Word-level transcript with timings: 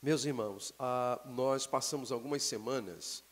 Meus 0.00 0.24
irmãos, 0.24 0.72
ah, 0.78 1.20
nós 1.24 1.66
passamos 1.66 2.12
algumas 2.12 2.44
semanas 2.44 3.24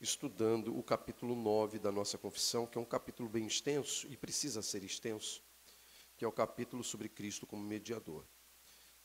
estudando 0.00 0.78
o 0.78 0.80
capítulo 0.80 1.34
9 1.34 1.80
da 1.80 1.90
nossa 1.90 2.16
confissão, 2.16 2.68
que 2.68 2.78
é 2.78 2.80
um 2.80 2.84
capítulo 2.84 3.28
bem 3.28 3.48
extenso 3.48 4.06
e 4.06 4.16
precisa 4.16 4.62
ser 4.62 4.84
extenso, 4.84 5.42
que 6.16 6.24
é 6.24 6.28
o 6.28 6.30
capítulo 6.30 6.84
sobre 6.84 7.08
Cristo 7.08 7.48
como 7.48 7.64
mediador. 7.64 8.24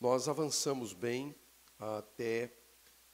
Nós 0.00 0.28
avançamos 0.28 0.92
bem 0.92 1.34
até 1.80 2.56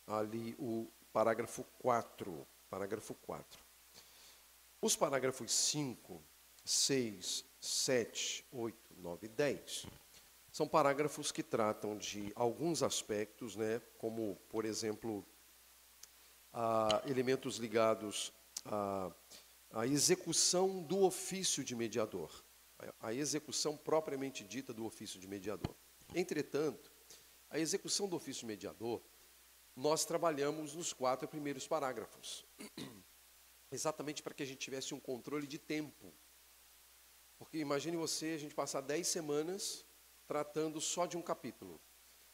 ali 0.06 0.54
o 0.58 0.92
parágrafo 1.10 1.64
4, 1.78 2.46
parágrafo 2.68 3.14
4. 3.14 3.64
Os 4.82 4.94
parágrafos 4.94 5.50
5, 5.50 6.22
6, 6.66 7.46
7, 7.58 8.44
8, 8.52 8.94
9 8.98 9.24
e 9.24 9.28
10 9.30 9.86
são 10.56 10.66
parágrafos 10.66 11.30
que 11.30 11.42
tratam 11.42 11.98
de 11.98 12.32
alguns 12.34 12.82
aspectos, 12.82 13.56
né, 13.56 13.78
como, 13.98 14.36
por 14.48 14.64
exemplo, 14.64 15.22
elementos 17.06 17.58
ligados 17.58 18.32
à, 18.64 19.12
à, 19.70 19.86
execução 19.86 20.82
do 20.82 21.02
ofício 21.02 21.62
de 21.62 21.76
mediador, 21.76 22.42
a 23.00 23.12
execução 23.12 23.76
propriamente 23.76 24.44
dita 24.44 24.72
do 24.72 24.86
ofício 24.86 25.20
de 25.20 25.28
mediador. 25.28 25.74
Entretanto, 26.14 26.90
a 27.50 27.58
execução 27.58 28.08
do 28.08 28.16
ofício 28.16 28.40
de 28.40 28.46
mediador, 28.46 29.02
nós 29.76 30.06
trabalhamos 30.06 30.72
nos 30.72 30.90
quatro 30.90 31.28
primeiros 31.28 31.68
parágrafos, 31.68 32.46
exatamente 33.70 34.22
para 34.22 34.32
que 34.32 34.42
a 34.42 34.46
gente 34.46 34.60
tivesse 34.60 34.94
um 34.94 35.00
controle 35.00 35.46
de 35.46 35.58
tempo. 35.58 36.14
Porque 37.38 37.58
imagine 37.58 37.98
você, 37.98 38.28
a 38.28 38.38
gente 38.38 38.54
passar 38.54 38.80
dez 38.80 39.06
semanas 39.06 39.84
tratando 40.26 40.80
só 40.80 41.06
de 41.06 41.16
um 41.16 41.22
capítulo. 41.22 41.80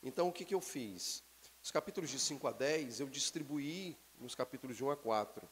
Então, 0.03 0.29
o 0.29 0.33
que, 0.33 0.45
que 0.45 0.55
eu 0.55 0.61
fiz? 0.61 1.23
Os 1.63 1.71
capítulos 1.71 2.11
de 2.11 2.19
5 2.19 2.47
a 2.49 2.53
10 2.53 3.01
eu 3.01 3.09
distribuí 3.09 3.97
nos 4.19 4.35
capítulos 4.35 4.77
de 4.77 4.85
1 4.85 4.91
a 4.91 4.97
4, 4.97 5.49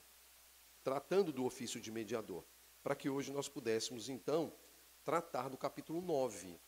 tratando 0.82 1.32
do 1.32 1.44
ofício 1.44 1.80
de 1.80 1.90
mediador, 1.90 2.44
para 2.82 2.94
que 2.94 3.08
hoje 3.08 3.32
nós 3.32 3.48
pudéssemos, 3.48 4.08
então, 4.08 4.52
tratar 5.04 5.48
do 5.48 5.56
capítulo 5.56 6.00
9. 6.00 6.58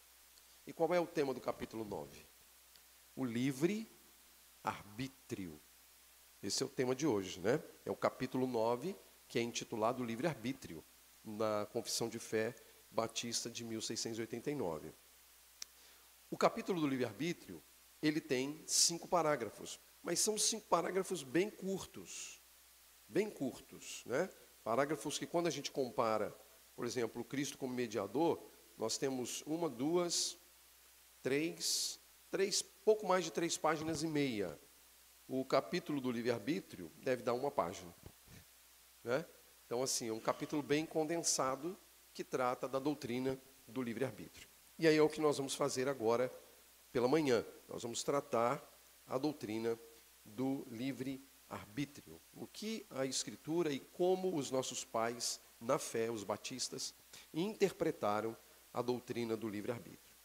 E 0.66 0.72
qual 0.72 0.94
é 0.94 1.00
o 1.00 1.06
tema 1.06 1.34
do 1.34 1.40
capítulo 1.40 1.84
9? 1.84 2.24
O 3.16 3.24
livre 3.24 3.90
arbítrio. 4.62 5.60
Esse 6.42 6.62
é 6.62 6.66
o 6.66 6.68
tema 6.68 6.94
de 6.94 7.06
hoje, 7.06 7.40
né? 7.40 7.62
É 7.84 7.90
o 7.90 7.96
capítulo 7.96 8.46
9, 8.46 8.96
que 9.28 9.38
é 9.38 9.42
intitulado 9.42 10.04
Livre 10.04 10.26
Arbítrio, 10.26 10.84
na 11.24 11.66
Confissão 11.72 12.08
de 12.08 12.18
Fé 12.18 12.54
Batista 12.90 13.48
de 13.48 13.64
1689. 13.64 14.92
O 16.32 16.36
capítulo 16.38 16.80
do 16.80 16.86
livre-arbítrio, 16.86 17.62
ele 18.00 18.18
tem 18.18 18.64
cinco 18.66 19.06
parágrafos, 19.06 19.78
mas 20.02 20.18
são 20.18 20.38
cinco 20.38 20.66
parágrafos 20.66 21.22
bem 21.22 21.50
curtos, 21.50 22.40
bem 23.06 23.28
curtos, 23.28 24.02
né? 24.06 24.30
Parágrafos 24.64 25.18
que 25.18 25.26
quando 25.26 25.48
a 25.48 25.50
gente 25.50 25.70
compara, 25.70 26.34
por 26.74 26.86
exemplo, 26.86 27.22
Cristo 27.22 27.58
como 27.58 27.74
mediador, 27.74 28.42
nós 28.78 28.96
temos 28.96 29.42
uma, 29.42 29.68
duas, 29.68 30.38
três, 31.22 32.00
três, 32.30 32.62
pouco 32.62 33.06
mais 33.06 33.24
de 33.24 33.30
três 33.30 33.58
páginas 33.58 34.02
e 34.02 34.06
meia. 34.06 34.58
O 35.28 35.44
capítulo 35.44 36.00
do 36.00 36.10
livre-arbítrio 36.10 36.90
deve 36.96 37.22
dar 37.22 37.34
uma 37.34 37.50
página, 37.50 37.94
né? 39.04 39.26
Então, 39.66 39.82
assim, 39.82 40.08
é 40.08 40.12
um 40.14 40.18
capítulo 40.18 40.62
bem 40.62 40.86
condensado 40.86 41.78
que 42.14 42.24
trata 42.24 42.66
da 42.66 42.78
doutrina 42.78 43.38
do 43.68 43.82
livre-arbítrio. 43.82 44.51
E 44.82 44.88
aí 44.88 44.96
é 44.96 45.00
o 45.00 45.08
que 45.08 45.20
nós 45.20 45.36
vamos 45.36 45.54
fazer 45.54 45.88
agora 45.88 46.28
pela 46.90 47.06
manhã. 47.06 47.46
Nós 47.68 47.84
vamos 47.84 48.02
tratar 48.02 48.60
a 49.06 49.16
doutrina 49.16 49.78
do 50.24 50.66
livre-arbítrio. 50.72 52.20
O 52.34 52.48
que 52.48 52.84
a 52.90 53.06
Escritura 53.06 53.70
e 53.70 53.78
como 53.78 54.36
os 54.36 54.50
nossos 54.50 54.84
pais, 54.84 55.40
na 55.60 55.78
fé, 55.78 56.10
os 56.10 56.24
batistas, 56.24 56.92
interpretaram 57.32 58.36
a 58.74 58.82
doutrina 58.82 59.36
do 59.36 59.48
livre-arbítrio. 59.48 60.16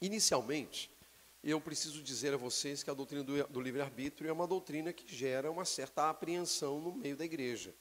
Inicialmente, 0.00 0.90
eu 1.44 1.60
preciso 1.60 2.02
dizer 2.02 2.34
a 2.34 2.36
vocês 2.36 2.82
que 2.82 2.90
a 2.90 2.94
doutrina 2.94 3.22
do, 3.22 3.46
do 3.46 3.60
livre-arbítrio 3.60 4.28
é 4.28 4.32
uma 4.32 4.48
doutrina 4.48 4.92
que 4.92 5.06
gera 5.14 5.48
uma 5.48 5.64
certa 5.64 6.10
apreensão 6.10 6.80
no 6.80 6.92
meio 6.92 7.16
da 7.16 7.24
igreja. 7.24 7.72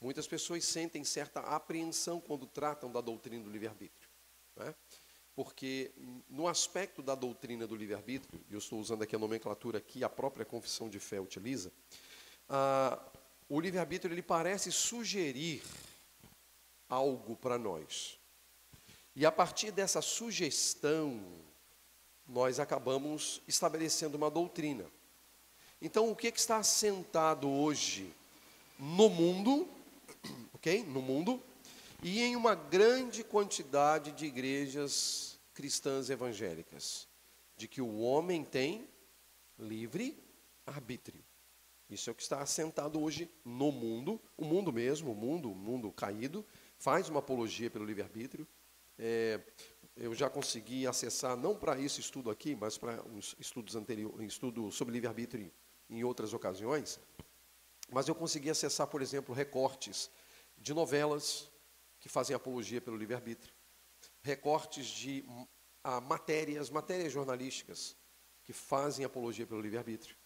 Muitas 0.00 0.26
pessoas 0.28 0.64
sentem 0.64 1.02
certa 1.02 1.40
apreensão 1.40 2.20
quando 2.20 2.46
tratam 2.46 2.90
da 2.90 3.00
doutrina 3.00 3.42
do 3.42 3.50
livre-arbítrio. 3.50 4.08
Né? 4.56 4.74
Porque, 5.34 5.90
no 6.28 6.46
aspecto 6.46 7.02
da 7.02 7.14
doutrina 7.14 7.66
do 7.66 7.74
livre-arbítrio, 7.74 8.40
e 8.48 8.52
eu 8.52 8.58
estou 8.58 8.78
usando 8.78 9.02
aqui 9.02 9.16
a 9.16 9.18
nomenclatura 9.18 9.80
que 9.80 10.04
a 10.04 10.08
própria 10.08 10.44
confissão 10.44 10.88
de 10.88 11.00
fé 11.00 11.20
utiliza, 11.20 11.72
ah, 12.48 13.00
o 13.48 13.60
livre-arbítrio 13.60 14.12
ele 14.12 14.22
parece 14.22 14.70
sugerir 14.70 15.62
algo 16.88 17.36
para 17.36 17.58
nós. 17.58 18.18
E 19.16 19.26
a 19.26 19.32
partir 19.32 19.72
dessa 19.72 20.00
sugestão, 20.00 21.20
nós 22.26 22.60
acabamos 22.60 23.42
estabelecendo 23.48 24.16
uma 24.16 24.30
doutrina. 24.30 24.84
Então, 25.80 26.10
o 26.10 26.16
que, 26.16 26.30
que 26.30 26.38
está 26.38 26.58
assentado 26.58 27.48
hoje 27.48 28.12
no 28.78 29.08
mundo 29.08 29.68
ok? 30.52 30.84
No 30.84 31.02
mundo, 31.02 31.42
e 32.02 32.22
em 32.22 32.36
uma 32.36 32.54
grande 32.54 33.24
quantidade 33.24 34.12
de 34.12 34.26
igrejas 34.26 35.38
cristãs 35.52 36.10
evangélicas, 36.10 37.08
de 37.56 37.66
que 37.66 37.80
o 37.80 37.98
homem 37.98 38.44
tem 38.44 38.88
livre 39.58 40.16
arbítrio. 40.64 41.24
Isso 41.90 42.10
é 42.10 42.12
o 42.12 42.14
que 42.14 42.22
está 42.22 42.40
assentado 42.40 43.00
hoje 43.00 43.30
no 43.44 43.72
mundo, 43.72 44.20
o 44.36 44.44
mundo 44.44 44.72
mesmo, 44.72 45.12
o 45.12 45.14
mundo, 45.14 45.50
o 45.50 45.54
mundo 45.54 45.90
caído, 45.90 46.44
faz 46.78 47.08
uma 47.08 47.20
apologia 47.20 47.70
pelo 47.70 47.84
livre-arbítrio. 47.84 48.46
É, 48.98 49.40
eu 49.96 50.14
já 50.14 50.28
consegui 50.28 50.86
acessar, 50.86 51.36
não 51.36 51.56
para 51.56 51.80
esse 51.80 52.00
estudo 52.00 52.30
aqui, 52.30 52.54
mas 52.54 52.76
para 52.76 53.02
estudos 53.40 53.74
anteriores, 53.74 54.32
estudo 54.32 54.70
sobre 54.70 54.92
livre-arbítrio 54.94 55.50
em 55.88 56.04
outras 56.04 56.34
ocasiões, 56.34 57.00
mas 57.90 58.08
eu 58.08 58.14
consegui 58.14 58.50
acessar, 58.50 58.86
por 58.86 59.02
exemplo, 59.02 59.34
recortes 59.34 60.10
de 60.56 60.74
novelas 60.74 61.50
que 62.00 62.08
fazem 62.08 62.34
apologia 62.34 62.80
pelo 62.80 62.96
livre-arbítrio, 62.96 63.52
recortes 64.22 64.86
de 64.86 65.24
a, 65.82 66.00
matérias, 66.00 66.70
matérias 66.70 67.12
jornalísticas 67.12 67.96
que 68.44 68.52
fazem 68.52 69.04
apologia 69.04 69.46
pelo 69.46 69.60
livre-arbítrio. 69.60 70.16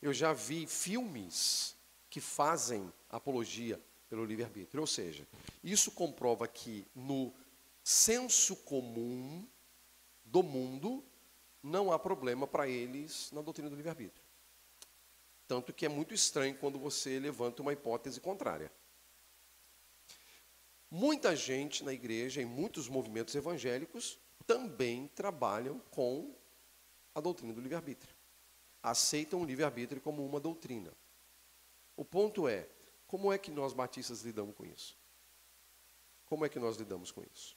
Eu 0.00 0.12
já 0.12 0.32
vi 0.32 0.66
filmes 0.66 1.76
que 2.10 2.20
fazem 2.20 2.92
apologia 3.08 3.80
pelo 4.08 4.24
livre-arbítrio. 4.24 4.80
Ou 4.80 4.86
seja, 4.86 5.26
isso 5.62 5.90
comprova 5.92 6.48
que 6.48 6.86
no 6.94 7.34
senso 7.82 8.56
comum 8.56 9.46
do 10.24 10.42
mundo 10.42 11.04
não 11.62 11.92
há 11.92 11.98
problema 11.98 12.46
para 12.46 12.68
eles 12.68 13.30
na 13.32 13.42
doutrina 13.42 13.68
do 13.68 13.76
livre-arbítrio. 13.76 14.27
Tanto 15.48 15.72
que 15.72 15.86
é 15.86 15.88
muito 15.88 16.12
estranho 16.12 16.54
quando 16.58 16.78
você 16.78 17.18
levanta 17.18 17.62
uma 17.62 17.72
hipótese 17.72 18.20
contrária. 18.20 18.70
Muita 20.90 21.34
gente 21.34 21.82
na 21.82 21.92
igreja, 21.92 22.42
em 22.42 22.44
muitos 22.44 22.86
movimentos 22.86 23.34
evangélicos, 23.34 24.18
também 24.46 25.08
trabalham 25.08 25.78
com 25.90 26.34
a 27.14 27.20
doutrina 27.20 27.52
do 27.52 27.60
livre-arbítrio. 27.62 28.14
Aceitam 28.82 29.40
o 29.40 29.44
livre-arbítrio 29.44 30.00
como 30.02 30.24
uma 30.24 30.38
doutrina. 30.38 30.92
O 31.96 32.04
ponto 32.04 32.46
é, 32.46 32.68
como 33.06 33.32
é 33.32 33.38
que 33.38 33.50
nós 33.50 33.72
batistas 33.72 34.22
lidamos 34.22 34.54
com 34.54 34.66
isso? 34.66 34.96
Como 36.26 36.44
é 36.44 36.48
que 36.48 36.58
nós 36.58 36.76
lidamos 36.76 37.10
com 37.10 37.22
isso? 37.32 37.56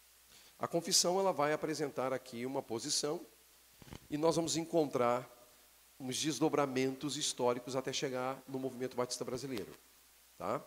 A 0.57 0.67
confissão 0.67 1.19
ela 1.19 1.33
vai 1.33 1.51
apresentar 1.51 2.13
aqui 2.13 2.45
uma 2.45 2.61
posição 2.61 3.25
e 4.09 4.17
nós 4.17 4.37
vamos 4.37 4.55
encontrar 4.55 5.29
uns 6.01 6.19
desdobramentos 6.19 7.15
históricos 7.15 7.75
até 7.75 7.93
chegar 7.93 8.41
no 8.47 8.57
movimento 8.57 8.97
batista 8.97 9.23
brasileiro, 9.23 9.71
tá? 10.37 10.63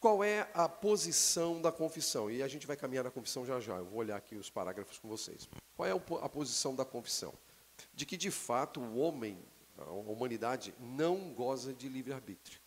Qual 0.00 0.22
é 0.22 0.50
a 0.52 0.68
posição 0.68 1.62
da 1.62 1.72
confissão? 1.72 2.30
E 2.30 2.42
a 2.42 2.48
gente 2.48 2.66
vai 2.66 2.76
caminhar 2.76 3.04
na 3.04 3.10
confissão 3.10 3.46
já 3.46 3.58
já. 3.58 3.76
Eu 3.76 3.86
vou 3.86 4.00
olhar 4.00 4.16
aqui 4.16 4.34
os 4.34 4.50
parágrafos 4.50 4.98
com 4.98 5.08
vocês. 5.08 5.48
Qual 5.76 5.88
é 5.88 5.92
a 5.92 6.28
posição 6.28 6.74
da 6.74 6.84
confissão? 6.84 7.32
De 7.94 8.04
que, 8.04 8.16
de 8.16 8.30
fato, 8.30 8.80
o 8.80 8.98
homem, 8.98 9.38
a 9.78 9.90
humanidade, 9.90 10.74
não 10.78 11.32
goza 11.32 11.72
de 11.72 11.88
livre-arbítrio. 11.88 12.60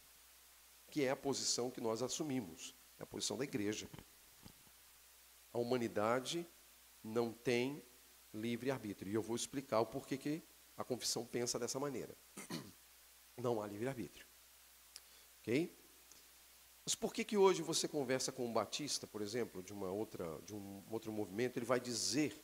Que 0.90 1.04
é 1.04 1.12
a 1.12 1.16
posição 1.16 1.70
que 1.70 1.80
nós 1.80 2.02
assumimos. 2.02 2.74
É 3.00 3.04
a 3.04 3.06
posição 3.06 3.38
da 3.38 3.44
igreja. 3.44 3.88
A 5.54 5.60
humanidade 5.60 6.48
não 7.04 7.32
tem 7.32 7.84
livre-arbítrio. 8.34 9.12
E 9.12 9.14
eu 9.14 9.22
vou 9.22 9.36
explicar 9.36 9.80
o 9.80 9.86
porquê 9.86 10.18
que 10.18 10.42
a 10.78 10.84
confissão 10.84 11.26
pensa 11.26 11.58
dessa 11.58 11.80
maneira. 11.80 12.16
Não 13.38 13.62
há 13.62 13.68
livre-arbítrio. 13.68 14.26
Ok? 15.42 15.76
Mas 16.86 16.96
por 16.96 17.14
que, 17.14 17.26
que 17.26 17.36
hoje 17.36 17.62
você 17.62 17.88
conversa 17.88 18.32
com 18.32 18.46
um 18.46 18.54
batista, 18.54 19.06
por 19.06 19.22
exemplo, 19.22 19.62
de, 19.62 19.74
uma 19.74 19.92
outra, 19.92 20.40
de 20.46 20.56
um 20.56 20.84
outro 20.90 21.12
movimento, 21.12 21.58
ele 21.58 21.66
vai 21.66 21.80
dizer 21.80 22.42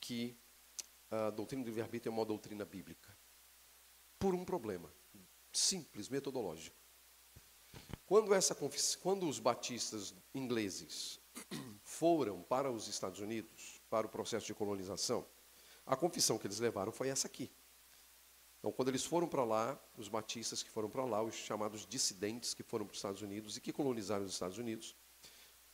que 0.00 0.36
a 1.10 1.30
doutrina 1.30 1.62
do 1.62 1.68
livre-arbítrio 1.68 2.10
é 2.10 2.12
uma 2.12 2.26
doutrina 2.26 2.64
bíblica? 2.64 3.16
Por 4.18 4.34
um 4.34 4.44
problema 4.44 4.92
simples, 5.52 6.08
metodológico. 6.08 6.76
Quando, 8.06 8.32
essa, 8.34 8.56
quando 9.00 9.28
os 9.28 9.38
batistas 9.38 10.14
ingleses 10.34 11.20
foram 11.82 12.42
para 12.42 12.70
os 12.70 12.88
Estados 12.88 13.20
Unidos, 13.20 13.80
para 13.90 14.06
o 14.06 14.10
processo 14.10 14.46
de 14.46 14.54
colonização, 14.54 15.26
a 15.88 15.96
confissão 15.96 16.38
que 16.38 16.46
eles 16.46 16.60
levaram 16.60 16.92
foi 16.92 17.08
essa 17.08 17.26
aqui. 17.26 17.50
Então, 18.58 18.70
quando 18.70 18.88
eles 18.88 19.04
foram 19.04 19.26
para 19.26 19.42
lá, 19.42 19.80
os 19.96 20.06
batistas 20.06 20.62
que 20.62 20.70
foram 20.70 20.90
para 20.90 21.04
lá, 21.04 21.22
os 21.22 21.34
chamados 21.34 21.86
dissidentes 21.86 22.52
que 22.52 22.62
foram 22.62 22.84
para 22.84 22.92
os 22.92 22.98
Estados 22.98 23.22
Unidos 23.22 23.56
e 23.56 23.60
que 23.60 23.72
colonizaram 23.72 24.24
os 24.24 24.32
Estados 24.32 24.58
Unidos, 24.58 24.94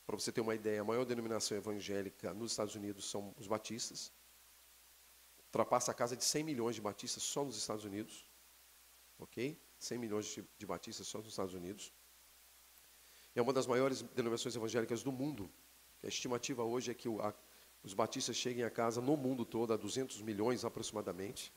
para 0.07 0.15
você 0.15 0.31
ter 0.31 0.39
uma 0.39 0.55
ideia, 0.55 0.81
a 0.81 0.83
maior 0.83 1.03
denominação 1.03 1.57
evangélica 1.57 2.33
nos 2.33 2.51
Estados 2.51 2.75
Unidos 2.75 3.09
são 3.09 3.33
os 3.37 3.47
batistas. 3.47 4.11
Ultrapassa 5.47 5.91
a 5.91 5.93
casa 5.93 6.15
de 6.15 6.23
100 6.23 6.43
milhões 6.43 6.75
de 6.75 6.81
batistas 6.81 7.23
só 7.23 7.43
nos 7.43 7.57
Estados 7.57 7.83
Unidos. 7.83 8.25
Ok? 9.19 9.59
100 9.79 9.97
milhões 9.97 10.39
de, 10.57 10.65
batistas 10.65 11.07
só 11.07 11.17
nos 11.17 11.29
Estados 11.29 11.53
Unidos. 11.53 11.91
É 13.35 13.41
uma 13.41 13.51
das 13.51 13.67
maiores 13.67 14.01
denominações 14.01 14.55
evangélicas 14.55 15.03
do 15.03 15.11
mundo. 15.11 15.51
A 16.03 16.07
estimativa 16.07 16.63
hoje 16.63 16.91
é 16.91 16.93
que 16.93 17.09
a, 17.19 17.33
os 17.85 17.93
batistas 17.93 18.35
cheguem 18.35 18.63
a 18.63 18.69
casa 18.69 18.99
no 18.99 19.15
mundo 19.15 19.45
todo 19.45 19.71
a 19.71 19.77
200 19.77 20.19
milhões 20.21 20.65
aproximadamente 20.65 21.53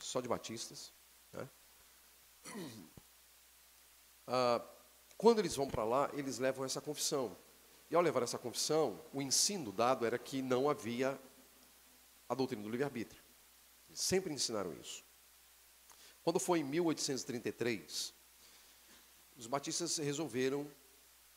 só 0.00 0.20
de 0.20 0.28
batistas. 0.28 0.92
Né? 1.32 1.48
Ah, 4.26 4.62
quando 5.16 5.38
eles 5.38 5.54
vão 5.56 5.68
para 5.68 5.84
lá, 5.84 6.10
eles 6.12 6.38
levam 6.38 6.64
essa 6.64 6.80
confissão. 6.80 7.36
E 7.90 7.94
ao 7.94 8.02
levar 8.02 8.22
essa 8.22 8.38
confissão, 8.38 9.00
o 9.12 9.22
ensino 9.22 9.72
dado 9.72 10.04
era 10.04 10.18
que 10.18 10.42
não 10.42 10.68
havia 10.68 11.18
a 12.28 12.34
doutrina 12.34 12.62
do 12.62 12.68
livre-arbítrio. 12.68 13.22
Sempre 13.92 14.34
ensinaram 14.34 14.74
isso. 14.74 15.02
Quando 16.22 16.38
foi 16.38 16.58
em 16.58 16.64
1833, 16.64 18.12
os 19.36 19.46
batistas 19.46 19.96
resolveram 19.96 20.70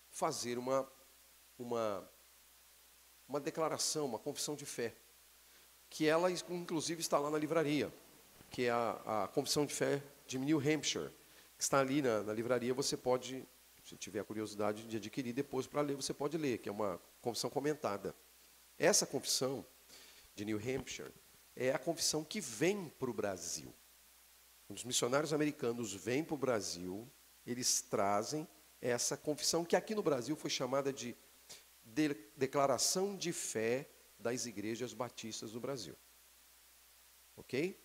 fazer 0.10 0.58
uma, 0.58 0.92
uma, 1.58 2.11
uma 3.32 3.40
declaração, 3.40 4.06
uma 4.06 4.20
confissão 4.20 4.56
de 4.56 4.66
fé, 4.66 4.94
que 5.90 6.08
ela, 6.08 6.30
inclusive, 6.32 7.02
está 7.02 7.18
lá 7.18 7.30
na 7.30 7.38
livraria 7.38 7.92
que 8.52 8.66
é 8.66 8.70
a, 8.70 9.24
a 9.24 9.28
Confissão 9.30 9.66
de 9.66 9.74
Fé 9.74 10.04
de 10.28 10.38
New 10.38 10.60
Hampshire, 10.60 11.10
que 11.58 11.64
está 11.64 11.80
ali 11.80 12.02
na, 12.02 12.22
na 12.22 12.34
livraria. 12.34 12.74
Você 12.74 12.98
pode, 12.98 13.44
se 13.84 13.96
tiver 13.96 14.20
a 14.20 14.24
curiosidade 14.26 14.86
de 14.86 14.98
adquirir 14.98 15.34
depois 15.34 15.66
para 15.66 15.82
ler, 15.82 15.96
você 15.96 16.14
pode 16.14 16.38
ler, 16.38 16.58
que 16.58 16.68
é 16.68 16.72
uma 16.72 17.00
confissão 17.22 17.50
comentada. 17.50 18.14
Essa 18.78 19.06
confissão 19.06 19.66
de 20.36 20.44
New 20.44 20.58
Hampshire 20.58 21.12
é 21.56 21.72
a 21.72 21.80
confissão 21.80 22.24
que 22.26 22.42
vem 22.42 22.90
para 23.00 23.10
o 23.10 23.14
Brasil. 23.14 23.74
Os 24.68 24.84
missionários 24.84 25.34
americanos 25.34 25.94
vêm 25.94 26.24
para 26.24 26.36
o 26.36 26.38
Brasil, 26.38 27.08
eles 27.46 27.82
trazem 27.82 28.48
essa 28.82 29.16
confissão 29.16 29.64
que 29.64 29.76
aqui 29.76 29.96
no 29.96 30.04
Brasil 30.04 30.36
foi 30.36 30.50
chamada 30.50 30.92
de, 30.92 31.16
de 31.94 32.14
Declaração 32.36 33.16
de 33.16 33.34
Fé 33.34 33.90
das 34.18 34.46
Igrejas 34.46 34.94
Batistas 34.94 35.52
do 35.52 35.60
Brasil. 35.60 35.98
Ok? 37.36 37.80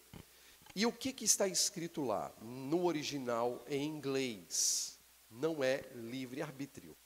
E 0.74 0.84
o 0.84 0.92
que, 0.92 1.12
que 1.12 1.24
está 1.24 1.48
escrito 1.48 2.04
lá? 2.04 2.34
No 2.40 2.84
original 2.84 3.64
em 3.68 3.84
inglês, 3.84 5.00
não 5.30 5.64
é 5.64 5.80
livre-arbítrio, 5.94 6.96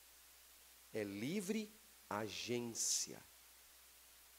é 0.93 1.05
livre 1.05 1.73
agência. 2.08 3.25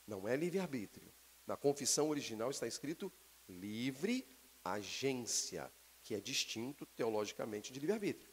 Não 0.06 0.28
é 0.28 0.36
livre-arbítrio. 0.36 1.12
Na 1.48 1.56
confissão 1.56 2.10
original 2.10 2.52
está 2.52 2.68
escrito 2.68 3.12
livre 3.48 4.28
agência, 4.64 5.72
que 6.04 6.14
é 6.14 6.20
distinto 6.20 6.86
teologicamente 6.86 7.72
de 7.72 7.80
livre-arbítrio. 7.80 8.30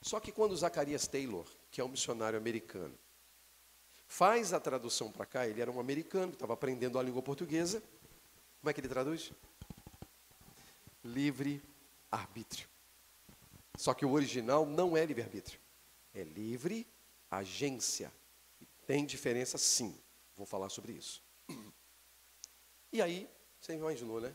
Só 0.00 0.18
que 0.18 0.32
quando 0.32 0.56
Zacarias 0.56 1.06
Taylor, 1.06 1.46
que 1.70 1.80
é 1.80 1.84
um 1.84 1.88
missionário 1.88 2.38
americano, 2.38 2.98
faz 4.12 4.52
a 4.52 4.60
tradução 4.60 5.10
para 5.10 5.24
cá, 5.24 5.48
ele 5.48 5.62
era 5.62 5.70
um 5.70 5.80
americano 5.80 6.28
que 6.28 6.36
estava 6.36 6.52
aprendendo 6.52 6.98
a 6.98 7.02
língua 7.02 7.22
portuguesa. 7.22 7.82
Como 8.60 8.68
é 8.68 8.72
que 8.72 8.80
ele 8.80 8.88
traduz? 8.88 9.32
livre-arbítrio. 11.02 12.68
Só 13.76 13.94
que 13.94 14.04
o 14.04 14.12
original 14.12 14.64
não 14.66 14.96
é 14.96 15.04
livre-arbítrio, 15.04 15.58
é 16.14 16.22
livre 16.22 16.86
agência. 17.30 18.12
Tem 18.86 19.04
diferença 19.04 19.56
sim, 19.58 19.98
vou 20.36 20.46
falar 20.46 20.68
sobre 20.68 20.92
isso. 20.92 21.22
E 22.92 23.00
aí, 23.00 23.26
você 23.58 23.72
imaginou, 23.72 24.20
né? 24.20 24.32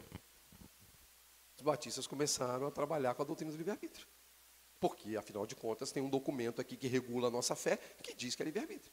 Os 1.56 1.62
batistas 1.62 2.08
começaram 2.08 2.66
a 2.66 2.72
trabalhar 2.72 3.14
com 3.14 3.22
a 3.22 3.26
doutrina 3.26 3.52
do 3.52 3.58
livre-arbítrio. 3.58 4.08
Porque, 4.80 5.16
afinal 5.16 5.46
de 5.46 5.56
contas, 5.56 5.92
tem 5.92 6.02
um 6.02 6.10
documento 6.10 6.60
aqui 6.60 6.76
que 6.76 6.88
regula 6.88 7.28
a 7.28 7.32
nossa 7.32 7.56
fé 7.56 7.78
que 8.02 8.16
diz 8.16 8.36
que 8.36 8.42
é 8.42 8.46
livre-arbítrio. 8.46 8.92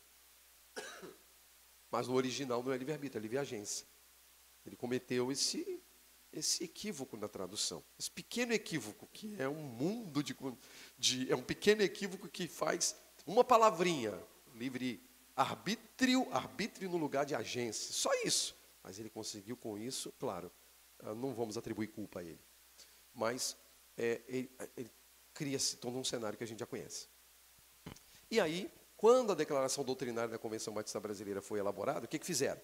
Mas 1.95 2.09
o 2.09 2.13
original 2.15 2.61
não 2.61 2.73
é 2.73 2.77
livre-arbítrio, 2.77 3.21
é 3.21 3.23
livre-agência. 3.23 3.87
Ele 4.67 4.75
cometeu 4.75 5.31
esse 5.31 5.81
esse 6.33 6.65
equívoco 6.65 7.17
na 7.17 7.29
tradução. 7.29 7.85
Esse 7.97 8.11
pequeno 8.11 8.53
equívoco, 8.53 9.09
que 9.13 9.37
é 9.39 9.49
um 9.49 9.63
mundo 9.63 10.21
de, 10.21 10.37
de. 10.99 11.31
É 11.31 11.37
um 11.37 11.43
pequeno 11.45 11.83
equívoco 11.83 12.29
que 12.29 12.49
faz 12.49 12.97
uma 13.25 13.45
palavrinha, 13.45 14.21
livre 14.57 15.01
arbítrio, 15.37 16.27
arbítrio 16.33 16.91
no 16.91 16.97
lugar 16.97 17.25
de 17.25 17.37
agência. 17.37 17.93
Só 17.93 18.13
isso. 18.25 18.57
Mas 18.83 18.99
ele 18.99 19.09
conseguiu 19.09 19.57
com 19.57 19.79
isso, 19.79 20.13
claro, 20.19 20.51
ah, 20.99 21.15
não 21.15 21.33
vamos 21.33 21.57
atribuir 21.57 21.93
culpa 21.93 22.19
a 22.19 22.25
ele. 22.25 22.41
Mas 23.15 23.57
é, 23.97 24.21
ele, 24.27 24.51
ele 24.77 24.91
cria-se 25.33 25.77
todo 25.77 25.97
um 25.97 26.03
cenário 26.03 26.37
que 26.37 26.43
a 26.43 26.47
gente 26.49 26.59
já 26.59 26.67
conhece. 26.67 27.07
E 28.29 28.41
aí, 28.41 28.69
quando 29.05 29.33
a 29.33 29.35
declaração 29.35 29.85
doutrinária 29.85 30.31
da 30.31 30.39
Convenção 30.39 30.73
Batista 30.73 30.99
Brasileira 30.99 31.43
foi 31.43 31.59
elaborada, 31.59 32.07
o 32.07 32.09
que, 32.09 32.19
que 32.19 32.25
fizeram? 32.25 32.63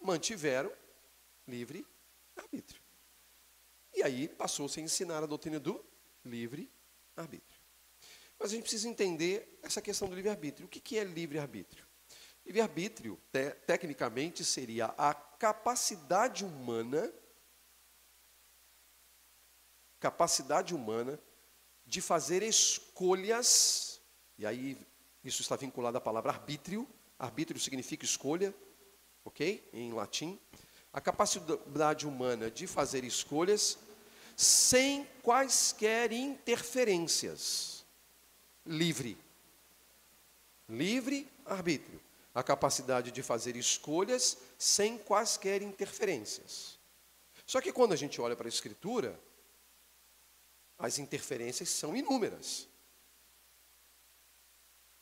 Mantiveram 0.00 0.72
livre 1.46 1.86
arbítrio. 2.34 2.80
E 3.94 4.02
aí 4.02 4.26
passou-se 4.26 4.80
a 4.80 4.82
ensinar 4.82 5.22
a 5.22 5.26
doutrina 5.26 5.60
do 5.60 5.84
livre-arbítrio. 6.24 7.60
Mas 8.38 8.52
a 8.52 8.54
gente 8.54 8.62
precisa 8.62 8.88
entender 8.88 9.58
essa 9.62 9.82
questão 9.82 10.08
do 10.08 10.14
livre-arbítrio. 10.14 10.64
O 10.64 10.68
que 10.70 10.98
é 10.98 11.04
livre-arbítrio? 11.04 11.84
Livre-arbítrio, 12.46 13.20
te, 13.30 13.50
tecnicamente, 13.66 14.46
seria 14.46 14.86
a 14.96 15.12
capacidade 15.12 16.42
humana, 16.42 17.12
capacidade 20.00 20.74
humana 20.74 21.20
de 21.84 22.00
fazer 22.00 22.42
escolhas, 22.42 24.00
e 24.38 24.46
aí 24.46 24.86
isso 25.28 25.42
está 25.42 25.56
vinculado 25.56 25.98
à 25.98 26.00
palavra 26.00 26.32
arbítrio, 26.32 26.86
arbítrio 27.18 27.60
significa 27.60 28.04
escolha, 28.04 28.54
ok? 29.24 29.68
Em 29.72 29.92
latim. 29.92 30.38
A 30.92 31.00
capacidade 31.00 32.06
humana 32.06 32.50
de 32.50 32.66
fazer 32.66 33.04
escolhas 33.04 33.78
sem 34.36 35.06
quaisquer 35.22 36.12
interferências. 36.12 37.84
Livre. 38.64 39.18
Livre 40.68 41.28
arbítrio. 41.44 42.00
A 42.34 42.42
capacidade 42.42 43.10
de 43.10 43.22
fazer 43.22 43.56
escolhas 43.56 44.36
sem 44.58 44.98
quaisquer 44.98 45.62
interferências. 45.62 46.78
Só 47.46 47.60
que 47.60 47.72
quando 47.72 47.92
a 47.92 47.96
gente 47.96 48.20
olha 48.20 48.36
para 48.36 48.46
a 48.46 48.48
Escritura, 48.48 49.18
as 50.78 50.98
interferências 50.98 51.70
são 51.70 51.96
inúmeras. 51.96 52.68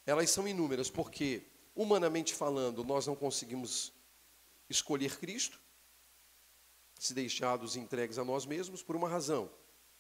Elas 0.07 0.31
são 0.31 0.47
inúmeras 0.47 0.91
porque, 0.91 1.43
humanamente 1.75 2.35
falando, 2.35 2.85
nós 2.85 3.07
não 3.07 3.17
conseguimos 3.17 3.93
escolher 4.69 5.19
Cristo, 5.19 5.61
se 6.99 7.15
deixados 7.15 7.77
entregues 7.77 8.19
a 8.19 8.25
nós 8.25 8.47
mesmos 8.47 8.83
por 8.83 8.97
uma 8.97 9.09
razão. 9.09 9.51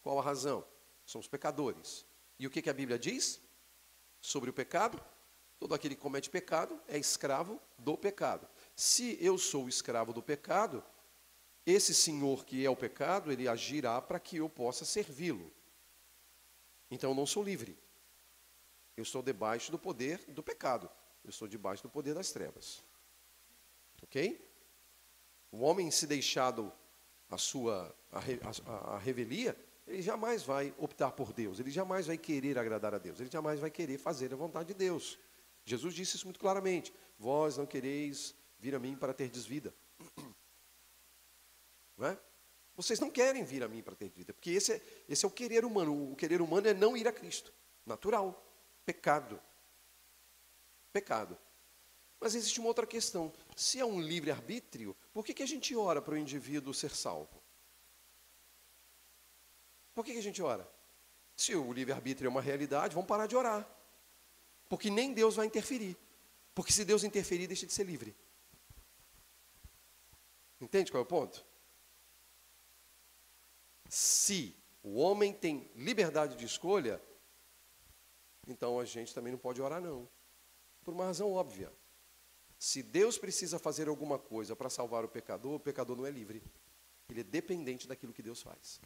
Qual 0.02 0.18
a 0.18 0.23
razão? 0.23 0.64
Somos 1.04 1.26
pecadores. 1.26 2.06
E 2.38 2.46
o 2.46 2.50
que, 2.50 2.62
que 2.62 2.70
a 2.70 2.75
Bíblia 2.75 2.99
diz 2.99 3.40
sobre 4.20 4.50
o 4.50 4.52
pecado? 4.52 5.02
Todo 5.58 5.75
aquele 5.75 5.94
que 5.94 6.00
comete 6.00 6.28
pecado 6.28 6.80
é 6.88 6.99
escravo 6.99 7.61
do 7.78 7.96
pecado. 7.96 8.46
Se 8.75 9.18
eu 9.20 9.38
sou 9.38 9.68
escravo 9.68 10.12
do 10.12 10.23
pecado, 10.23 10.84
esse 11.64 11.94
senhor 11.94 12.44
que 12.44 12.64
é 12.64 12.70
o 12.70 12.76
pecado, 12.76 13.32
ele 13.32 13.49
agirá 13.49 14.00
para 14.00 14.20
que 14.20 14.37
eu 14.37 14.49
possa 14.49 14.84
servi-lo. 14.84 15.50
Então 16.90 17.11
eu 17.11 17.14
não 17.14 17.26
sou 17.26 17.42
livre. 17.42 17.78
Eu 18.96 19.02
estou 19.02 19.22
debaixo 19.22 19.70
do 19.70 19.78
poder 19.78 20.18
do 20.28 20.42
pecado. 20.42 20.90
Eu 21.24 21.30
estou 21.30 21.48
debaixo 21.48 21.82
do 21.82 21.88
poder 21.88 22.14
das 22.14 22.30
trevas. 22.30 22.84
Ok? 24.02 24.40
O 25.50 25.60
homem 25.60 25.90
se 25.90 26.06
deixado 26.06 26.72
a 27.30 27.38
sua 27.38 27.94
a, 28.12 28.18
a, 28.70 28.94
a 28.94 28.98
revelia, 28.98 29.56
ele 29.86 30.02
jamais 30.02 30.42
vai 30.42 30.74
optar 30.78 31.12
por 31.12 31.32
Deus, 31.32 31.58
ele 31.58 31.70
jamais 31.70 32.06
vai 32.06 32.16
querer 32.16 32.58
agradar 32.58 32.94
a 32.94 32.98
Deus, 32.98 33.20
ele 33.20 33.30
jamais 33.30 33.60
vai 33.60 33.70
querer 33.70 33.98
fazer 33.98 34.32
a 34.32 34.36
vontade 34.36 34.68
de 34.68 34.74
Deus. 34.74 35.18
Jesus 35.64 35.94
disse 35.94 36.16
isso 36.16 36.26
muito 36.26 36.40
claramente: 36.40 36.92
Vós 37.18 37.56
não 37.56 37.66
quereis 37.66 38.34
vir 38.58 38.74
a 38.74 38.78
mim 38.78 38.96
para 38.96 39.12
ter 39.12 39.28
desvida. 39.28 39.74
Não 41.96 42.08
é? 42.08 42.18
Vocês 42.76 42.98
não 42.98 43.08
querem 43.08 43.44
vir 43.44 43.62
a 43.62 43.68
mim 43.68 43.80
para 43.80 43.94
ter 43.94 44.08
vida, 44.08 44.34
porque 44.34 44.50
esse 44.50 44.72
é, 44.72 44.82
esse 45.08 45.24
é 45.24 45.28
o 45.28 45.30
querer 45.30 45.64
humano. 45.64 46.10
O 46.10 46.16
querer 46.16 46.42
humano 46.42 46.66
é 46.66 46.74
não 46.74 46.96
ir 46.96 47.06
a 47.06 47.12
Cristo. 47.12 47.54
Natural. 47.86 48.43
Pecado. 48.85 49.41
Pecado. 50.93 51.38
Mas 52.21 52.35
existe 52.35 52.59
uma 52.61 52.69
outra 52.69 52.87
questão. 52.87 53.33
Se 53.57 53.81
é 53.81 53.85
um 53.85 54.00
livre-arbítrio, 54.00 54.97
por 55.12 55.25
que, 55.25 55.35
que 55.35 55.43
a 55.43 55.47
gente 55.47 55.75
ora 55.76 56.00
para 56.00 56.14
o 56.14 56.19
indivíduo 56.19 56.73
ser 56.73 56.91
salvo? 56.91 57.43
Por 59.95 60.05
que, 60.05 60.12
que 60.12 60.19
a 60.19 60.23
gente 60.23 60.43
ora? 60.43 60.69
Se 61.37 61.55
o 61.55 61.73
livre-arbítrio 61.73 62.29
é 62.29 62.31
uma 62.31 62.43
realidade, 62.43 62.95
vamos 62.95 63.09
parar 63.09 63.26
de 63.26 63.37
orar. 63.37 63.69
Porque 64.69 64.91
nem 64.91 65.12
Deus 65.12 65.37
vai 65.37 65.47
interferir. 65.47 65.97
Porque 66.55 66.73
se 66.73 66.85
Deus 66.85 67.05
interferir, 67.05 67.47
deixa 67.47 67.67
de 67.67 67.73
ser 67.73 67.85
livre. 67.85 68.14
Entende 70.61 70.91
qual 70.91 71.03
é 71.03 71.05
o 71.05 71.07
ponto? 71.07 71.45
Se 73.88 74.57
o 74.83 74.99
homem 74.99 75.33
tem 75.33 75.71
liberdade 75.75 76.37
de 76.37 76.45
escolha, 76.45 77.00
então 78.46 78.78
a 78.78 78.84
gente 78.84 79.14
também 79.14 79.32
não 79.32 79.38
pode 79.38 79.60
orar, 79.60 79.80
não. 79.80 80.08
Por 80.82 80.94
uma 80.94 81.06
razão 81.06 81.32
óbvia. 81.32 81.72
Se 82.58 82.82
Deus 82.82 83.18
precisa 83.18 83.58
fazer 83.58 83.88
alguma 83.88 84.18
coisa 84.18 84.54
para 84.54 84.70
salvar 84.70 85.04
o 85.04 85.08
pecador, 85.08 85.54
o 85.54 85.60
pecador 85.60 85.96
não 85.96 86.06
é 86.06 86.10
livre. 86.10 86.42
Ele 87.08 87.20
é 87.20 87.24
dependente 87.24 87.86
daquilo 87.86 88.12
que 88.12 88.22
Deus 88.22 88.42
faz. 88.42 88.80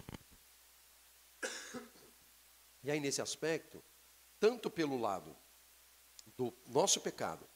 E 2.83 2.91
aí, 2.91 3.01
nesse 3.01 3.21
aspecto, 3.21 3.83
tanto 4.39 4.71
pelo 4.71 4.99
lado 4.99 5.37
do 6.37 6.53
nosso 6.67 7.01
pecado, 7.01 7.47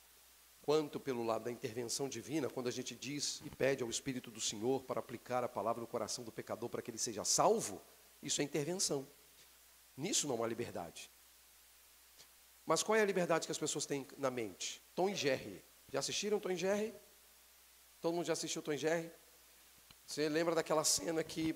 quanto 0.62 0.99
pelo 0.99 1.25
lado 1.25 1.44
da 1.44 1.50
intervenção 1.50 2.09
divina, 2.09 2.49
quando 2.49 2.68
a 2.68 2.73
gente 2.73 2.94
diz 2.94 3.40
e 3.44 3.50
pede 3.50 3.82
ao 3.82 3.90
Espírito 3.90 4.30
do 4.30 4.40
Senhor 4.40 4.82
para 4.82 5.00
aplicar 5.00 5.44
a 5.44 5.49
palavra 5.49 5.80
no 5.80 5.87
coração 5.87 6.25
do 6.25 6.32
pecador 6.32 6.68
para 6.68 6.82
que 6.82 6.90
ele 6.90 6.99
seja 6.99 7.25
salvo, 7.25 7.80
isso 8.23 8.40
é 8.40 8.44
intervenção. 8.44 9.06
Nisso 9.97 10.26
não 10.26 10.42
há 10.42 10.47
liberdade. 10.47 11.11
Mas 12.64 12.83
qual 12.83 12.97
é 12.97 13.02
a 13.02 13.04
liberdade 13.04 13.47
que 13.47 13.52
as 13.52 13.59
pessoas 13.59 13.87
têm 13.87 14.07
na 14.16 14.31
mente? 14.31 14.83
Tom 14.95 15.09
e 15.09 15.14
Jerry. 15.14 15.62
Já 15.92 15.99
assistiram 15.99 16.38
Tom 16.38 16.50
e 16.50 16.57
Jerry? 16.57 16.95
Todo 18.00 18.14
mundo 18.14 18.26
já 18.26 18.33
assistiu 18.33 18.62
Tom 18.62 18.73
e 18.73 18.78
Jerry? 18.78 19.11
Você 20.07 20.28
lembra 20.28 20.54
daquela 20.54 20.85
cena 20.85 21.23
que 21.23 21.54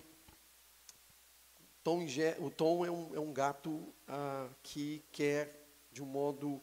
Tom 1.83 2.07
Jerry, 2.07 2.43
o 2.43 2.51
Tom 2.51 2.85
é 2.85 2.91
um, 2.91 3.15
é 3.15 3.21
um 3.21 3.33
gato 3.33 3.95
ah, 4.09 4.49
que 4.63 5.05
quer, 5.13 5.69
de 5.93 6.03
um 6.03 6.07
modo 6.07 6.61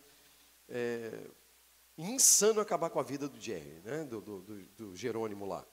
é, 0.68 1.28
insano, 1.98 2.60
acabar 2.60 2.90
com 2.90 3.00
a 3.00 3.04
vida 3.04 3.28
do 3.28 3.40
Jerry, 3.40 3.80
né? 3.84 4.04
do, 4.04 4.20
do, 4.20 4.42
do, 4.42 4.66
do 4.78 4.96
Jerônimo 4.96 5.46
lá, 5.46 5.66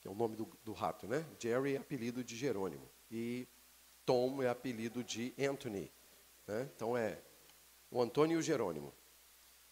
que 0.00 0.08
é 0.08 0.10
o 0.10 0.14
nome 0.14 0.36
do, 0.36 0.50
do 0.64 0.72
rato. 0.72 1.06
Né? 1.06 1.24
Jerry 1.38 1.74
é 1.74 1.78
apelido 1.78 2.24
de 2.24 2.36
Jerônimo 2.36 2.88
e 3.10 3.46
Tom 4.06 4.42
é 4.42 4.48
apelido 4.48 5.04
de 5.04 5.34
Anthony. 5.38 5.92
Né? 6.46 6.68
Então 6.74 6.96
é 6.96 7.20
o 7.90 8.00
Antônio 8.00 8.36
e 8.36 8.38
o 8.38 8.42
Jerônimo. 8.42 8.94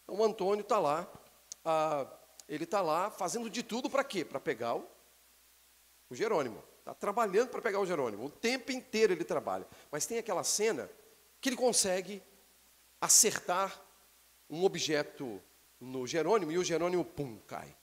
Então 0.03 0.17
o 0.17 0.25
Antônio 0.25 0.63
está 0.63 0.79
lá, 0.79 1.11
ele 2.49 2.65
está 2.65 2.81
lá 2.81 3.11
fazendo 3.11 3.49
de 3.49 3.63
tudo 3.63 3.89
para 3.89 4.03
quê? 4.03 4.25
Para 4.25 4.41
pegar 4.41 4.75
o, 4.75 4.89
o 6.11 6.15
Jerônimo. 6.15 6.63
Está 6.79 6.95
trabalhando 6.95 7.51
para 7.51 7.61
pegar 7.61 7.81
o 7.81 7.87
Jerônimo. 7.87 8.25
O 8.25 8.31
tempo 8.31 8.73
inteiro 8.73 9.13
ele 9.13 9.25
trabalha. 9.25 9.67
Mas 9.91 10.07
tem 10.07 10.19
aquela 10.19 10.43
cena 10.43 10.91
que 11.41 11.51
ele 11.51 11.57
consegue 11.57 12.23
acertar 13.01 13.79
um 14.49 14.65
objeto 14.65 15.41
no 15.79 16.07
Jerônimo 16.07 16.51
e 16.51 16.59
o 16.59 16.65
Jerônimo, 16.65 17.05
pum, 17.05 17.39
cai. 17.47 17.77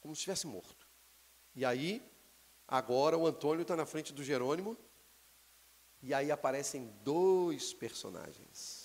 Como 0.00 0.14
se 0.14 0.20
estivesse 0.20 0.46
morto. 0.46 0.86
E 1.54 1.64
aí, 1.64 2.02
agora 2.66 3.18
o 3.18 3.26
Antônio 3.26 3.62
está 3.62 3.74
na 3.74 3.84
frente 3.84 4.12
do 4.12 4.22
Jerônimo. 4.22 4.76
E 6.00 6.14
aí 6.14 6.30
aparecem 6.30 6.86
dois 7.02 7.72
personagens. 7.72 8.83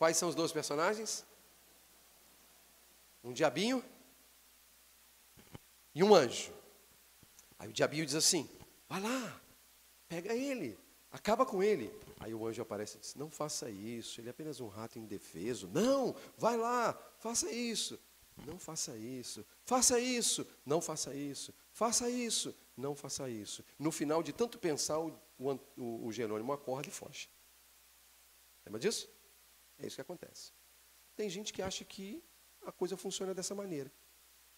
Quais 0.00 0.16
são 0.16 0.30
os 0.30 0.34
dois 0.34 0.50
personagens? 0.50 1.26
Um 3.22 3.34
diabinho 3.34 3.84
e 5.94 6.02
um 6.02 6.14
anjo. 6.14 6.54
Aí 7.58 7.68
o 7.68 7.72
diabinho 7.72 8.06
diz 8.06 8.14
assim: 8.14 8.48
vai 8.88 8.98
lá, 8.98 9.38
pega 10.08 10.32
ele, 10.32 10.78
acaba 11.12 11.44
com 11.44 11.62
ele. 11.62 11.92
Aí 12.18 12.32
o 12.32 12.46
anjo 12.46 12.62
aparece 12.62 12.96
e 12.96 13.00
diz: 13.00 13.14
Não 13.14 13.30
faça 13.30 13.68
isso, 13.68 14.22
ele 14.22 14.28
é 14.28 14.30
apenas 14.30 14.58
um 14.58 14.68
rato 14.68 14.98
indefeso. 14.98 15.68
Não, 15.68 16.16
vai 16.38 16.56
lá, 16.56 16.94
faça 17.18 17.52
isso. 17.52 18.00
Não 18.46 18.58
faça 18.58 18.96
isso, 18.96 19.44
faça 19.66 20.00
isso, 20.00 20.46
não 20.64 20.80
faça 20.80 21.14
isso, 21.14 21.52
faça 21.74 22.08
isso, 22.08 22.56
não 22.74 22.96
faça 22.96 23.28
isso. 23.28 23.62
No 23.78 23.92
final 23.92 24.22
de 24.22 24.32
tanto 24.32 24.58
pensar, 24.58 24.98
o, 24.98 25.14
o, 25.76 26.06
o 26.06 26.10
Jerônimo 26.10 26.54
acorda 26.54 26.88
e 26.88 26.90
foge. 26.90 27.28
Lembra 28.64 28.80
disso? 28.80 29.19
É 29.82 29.86
isso 29.86 29.96
que 29.96 30.02
acontece. 30.02 30.52
Tem 31.16 31.28
gente 31.28 31.52
que 31.52 31.62
acha 31.62 31.84
que 31.84 32.22
a 32.64 32.72
coisa 32.72 32.96
funciona 32.96 33.34
dessa 33.34 33.54
maneira, 33.54 33.90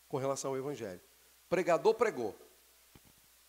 com 0.09 0.17
relação 0.17 0.51
ao 0.51 0.57
Evangelho. 0.57 1.01
Pregador 1.49 1.95
pregou. 1.95 2.35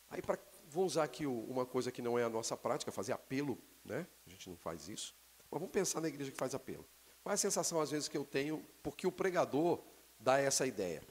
Aí, 0.09 0.21
pra, 0.21 0.37
vou 0.69 0.85
usar 0.85 1.03
aqui 1.03 1.25
uma 1.25 1.65
coisa 1.65 1.91
que 1.91 2.01
não 2.01 2.17
é 2.17 2.23
a 2.23 2.29
nossa 2.29 2.55
prática, 2.55 2.91
fazer 2.91 3.13
apelo, 3.13 3.57
né? 3.83 4.07
A 4.25 4.29
gente 4.29 4.49
não 4.49 4.57
faz 4.57 4.87
isso. 4.87 5.15
Mas 5.49 5.59
vamos 5.59 5.71
pensar 5.71 6.01
na 6.01 6.07
igreja 6.07 6.31
que 6.31 6.37
faz 6.37 6.53
apelo. 6.53 6.85
Qual 7.23 7.31
é 7.31 7.35
a 7.35 7.37
sensação, 7.37 7.79
às 7.79 7.91
vezes, 7.91 8.07
que 8.07 8.17
eu 8.17 8.25
tenho, 8.25 8.63
porque 8.81 9.07
o 9.07 9.11
pregador 9.11 9.79
dá 10.19 10.39
essa 10.39 10.67
ideia? 10.67 11.01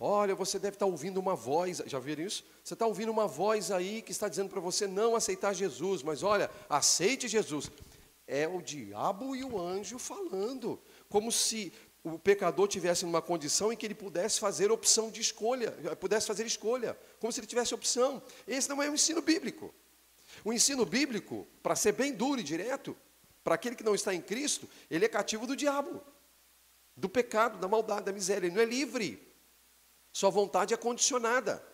Olha, 0.00 0.34
você 0.34 0.58
deve 0.58 0.76
estar 0.76 0.86
ouvindo 0.86 1.18
uma 1.18 1.34
voz, 1.34 1.82
já 1.86 1.98
viram 1.98 2.22
isso? 2.22 2.44
Você 2.62 2.74
está 2.74 2.86
ouvindo 2.86 3.10
uma 3.10 3.26
voz 3.26 3.72
aí 3.72 4.00
que 4.00 4.12
está 4.12 4.28
dizendo 4.28 4.48
para 4.48 4.60
você 4.60 4.86
não 4.86 5.16
aceitar 5.16 5.52
Jesus, 5.52 6.04
mas 6.04 6.22
olha, 6.22 6.48
aceite 6.68 7.26
Jesus. 7.26 7.68
É 8.28 8.46
o 8.46 8.60
diabo 8.60 9.34
e 9.34 9.42
o 9.42 9.58
anjo 9.58 9.98
falando, 9.98 10.78
como 11.08 11.32
se 11.32 11.72
o 12.04 12.18
pecador 12.18 12.68
tivesse 12.68 13.04
numa 13.04 13.22
condição 13.22 13.72
em 13.72 13.76
que 13.76 13.86
ele 13.86 13.94
pudesse 13.94 14.38
fazer 14.38 14.70
opção 14.70 15.10
de 15.10 15.20
escolha, 15.20 15.72
pudesse 15.96 16.26
fazer 16.26 16.44
escolha, 16.46 16.96
como 17.18 17.32
se 17.32 17.40
ele 17.40 17.46
tivesse 17.46 17.74
opção. 17.74 18.22
Esse 18.46 18.68
não 18.68 18.82
é 18.82 18.88
o 18.88 18.94
ensino 18.94 19.22
bíblico. 19.22 19.74
O 20.44 20.52
ensino 20.52 20.84
bíblico, 20.84 21.48
para 21.62 21.74
ser 21.74 21.92
bem 21.92 22.12
duro 22.12 22.38
e 22.40 22.44
direto, 22.44 22.94
para 23.42 23.54
aquele 23.54 23.74
que 23.74 23.82
não 23.82 23.94
está 23.94 24.14
em 24.14 24.20
Cristo, 24.20 24.68
ele 24.90 25.06
é 25.06 25.08
cativo 25.08 25.46
do 25.46 25.56
diabo, 25.56 26.02
do 26.94 27.08
pecado, 27.08 27.58
da 27.58 27.66
maldade, 27.66 28.04
da 28.04 28.12
miséria. 28.12 28.46
Ele 28.46 28.54
não 28.54 28.62
é 28.62 28.66
livre. 28.66 29.26
Sua 30.12 30.28
vontade 30.28 30.74
é 30.74 30.76
condicionada. 30.76 31.64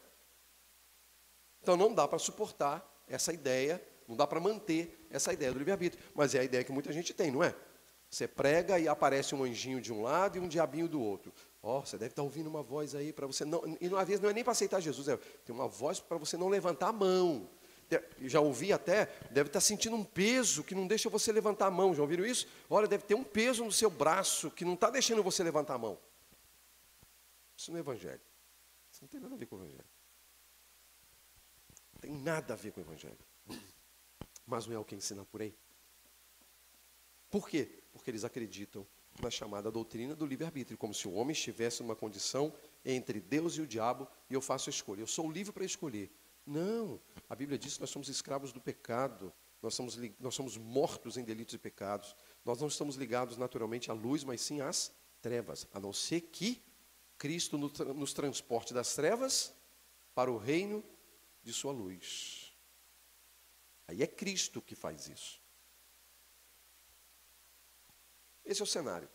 Então 1.61 1.77
não 1.77 1.93
dá 1.93 2.07
para 2.07 2.19
suportar 2.19 2.89
essa 3.09 3.33
ideia, 3.33 3.83
não 4.09 4.17
dá 4.17 4.27
para 4.27 4.41
manter 4.41 5.07
essa 5.11 5.33
ideia 5.33 5.53
do 5.53 5.59
livre-arbítrio. 5.59 6.03
Mas 6.15 6.35
é 6.35 6.41
a 6.41 6.45
ideia 6.45 6.65
que 6.65 6.73
muita 6.73 6.93
gente 6.93 7.13
tem, 7.13 7.31
não 7.31 7.43
é? 7.43 7.55
Você 8.11 8.29
prega 8.29 8.79
e 8.79 8.87
aparece 8.87 9.35
um 9.35 9.43
anjinho 9.43 9.81
de 9.81 9.93
um 9.93 10.03
lado 10.03 10.39
e 10.39 10.41
um 10.41 10.47
diabinho 10.47 10.87
do 10.87 11.01
outro. 11.01 11.33
Ó, 11.63 11.79
oh, 11.79 11.85
você 11.85 11.99
deve 11.99 12.13
estar 12.13 12.23
ouvindo 12.23 12.47
uma 12.47 12.63
voz 12.63 12.95
aí 12.95 13.13
para 13.13 13.27
você 13.27 13.45
não. 13.45 13.63
E 13.81 13.87
às 13.87 14.07
vezes 14.07 14.21
não 14.21 14.31
é 14.31 14.33
nem 14.33 14.45
para 14.45 14.53
aceitar 14.53 14.81
Jesus, 14.81 15.09
é, 15.09 15.17
tem 15.45 15.55
uma 15.55 15.67
voz 15.67 15.99
para 15.99 16.17
você 16.17 16.37
não 16.37 16.49
levantar 16.49 16.89
a 16.89 16.93
mão. 16.93 17.49
Já 18.23 18.41
ouvi 18.41 18.73
até, 18.73 19.07
deve 19.31 19.49
estar 19.49 19.61
sentindo 19.61 19.95
um 19.97 20.05
peso 20.05 20.65
que 20.65 20.75
não 20.75 20.87
deixa 20.87 21.09
você 21.09 21.33
levantar 21.33 21.67
a 21.67 21.71
mão. 21.71 21.95
Já 21.95 22.03
ouviram 22.03 22.25
isso? 22.25 22.47
Olha, 22.69 22.87
deve 22.87 23.05
ter 23.05 23.15
um 23.15 23.25
peso 23.25 23.65
no 23.65 23.73
seu 23.73 23.91
braço 23.91 24.51
que 24.51 24.65
não 24.65 24.75
está 24.75 24.91
deixando 24.91 25.23
você 25.23 25.43
levantar 25.43 25.75
a 25.75 25.79
mão. 25.79 25.99
Isso 27.57 27.71
não 27.71 27.79
é 27.79 27.81
evangelho. 27.81 28.21
Isso 28.91 29.03
não 29.03 29.09
tem 29.09 29.21
nada 29.21 29.35
a 29.35 29.39
ver 29.39 29.47
com 29.47 29.57
o 29.57 29.59
evangelho. 29.59 29.85
Não 31.93 32.01
tem 32.01 32.13
nada 32.13 32.55
a 32.55 32.57
ver 32.57 32.73
com 32.73 32.81
o 32.81 32.85
evangelho. 32.85 33.19
Mas 34.47 34.67
não 34.67 34.75
é 34.75 34.79
o 34.79 34.85
que 34.85 34.95
ensina 34.95 35.25
por 35.25 35.43
aí. 35.43 35.55
Por 37.31 37.49
quê? 37.49 37.85
porque 37.95 38.11
eles 38.11 38.25
acreditam 38.25 38.85
na 39.23 39.31
chamada 39.31 39.71
doutrina 39.71 40.17
do 40.17 40.27
livre-arbítrio, 40.27 40.77
como 40.77 40.93
se 40.93 41.07
o 41.07 41.13
homem 41.13 41.33
estivesse 41.33 41.81
numa 41.81 41.95
condição 41.95 42.53
entre 42.85 43.21
Deus 43.21 43.57
e 43.57 43.61
o 43.61 43.67
diabo 43.67 44.09
e 44.29 44.35
eu 44.35 44.41
faço 44.41 44.69
a 44.69 44.73
escolha. 44.73 45.01
Eu 45.01 45.07
sou 45.07 45.31
livre 45.31 45.53
para 45.53 45.65
escolher. 45.65 46.11
Não, 46.45 47.01
a 47.31 47.37
Bíblia 47.37 47.57
diz 47.57 47.75
que 47.75 47.81
nós 47.81 47.91
somos 47.91 48.09
escravos 48.09 48.53
do 48.53 48.61
pecado, 48.61 49.33
nós 49.63 49.75
somos, 49.75 49.97
nós 50.19 50.35
somos 50.35 50.59
mortos 50.59 51.17
em 51.17 51.23
delitos 51.23 51.55
e 51.55 51.59
pecados. 51.59 52.17
Nós 52.45 52.61
não 52.61 52.67
estamos 52.67 52.97
ligados 52.97 53.37
naturalmente 53.37 53.91
à 53.91 53.95
luz, 53.95 54.25
mas 54.25 54.41
sim 54.41 54.61
às 54.61 54.93
trevas, 55.23 55.67
a 55.73 55.79
não 55.79 55.93
ser 55.93 56.21
que 56.21 56.61
Cristo 57.17 57.57
nos 57.57 58.13
transporte 58.13 58.75
das 58.75 58.95
trevas 58.95 59.55
para 60.15 60.31
o 60.31 60.37
reino 60.37 60.85
de 61.45 61.53
Sua 61.53 61.73
luz. 61.73 62.44
Aí 63.87 64.03
é 64.03 64.07
Cristo 64.07 64.63
que 64.63 64.75
faz 64.75 65.09
isso. 65.09 65.41
Esse 68.45 68.61
é 68.61 68.65
o 68.65 68.67
cenário 68.67 69.09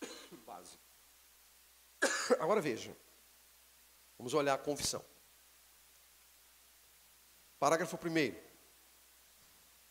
básico. 0.46 0.82
Agora 2.38 2.60
veja. 2.60 2.96
Vamos 4.18 4.34
olhar 4.34 4.54
a 4.54 4.58
confissão. 4.58 5.04
Parágrafo 7.58 7.96
1. 7.96 8.34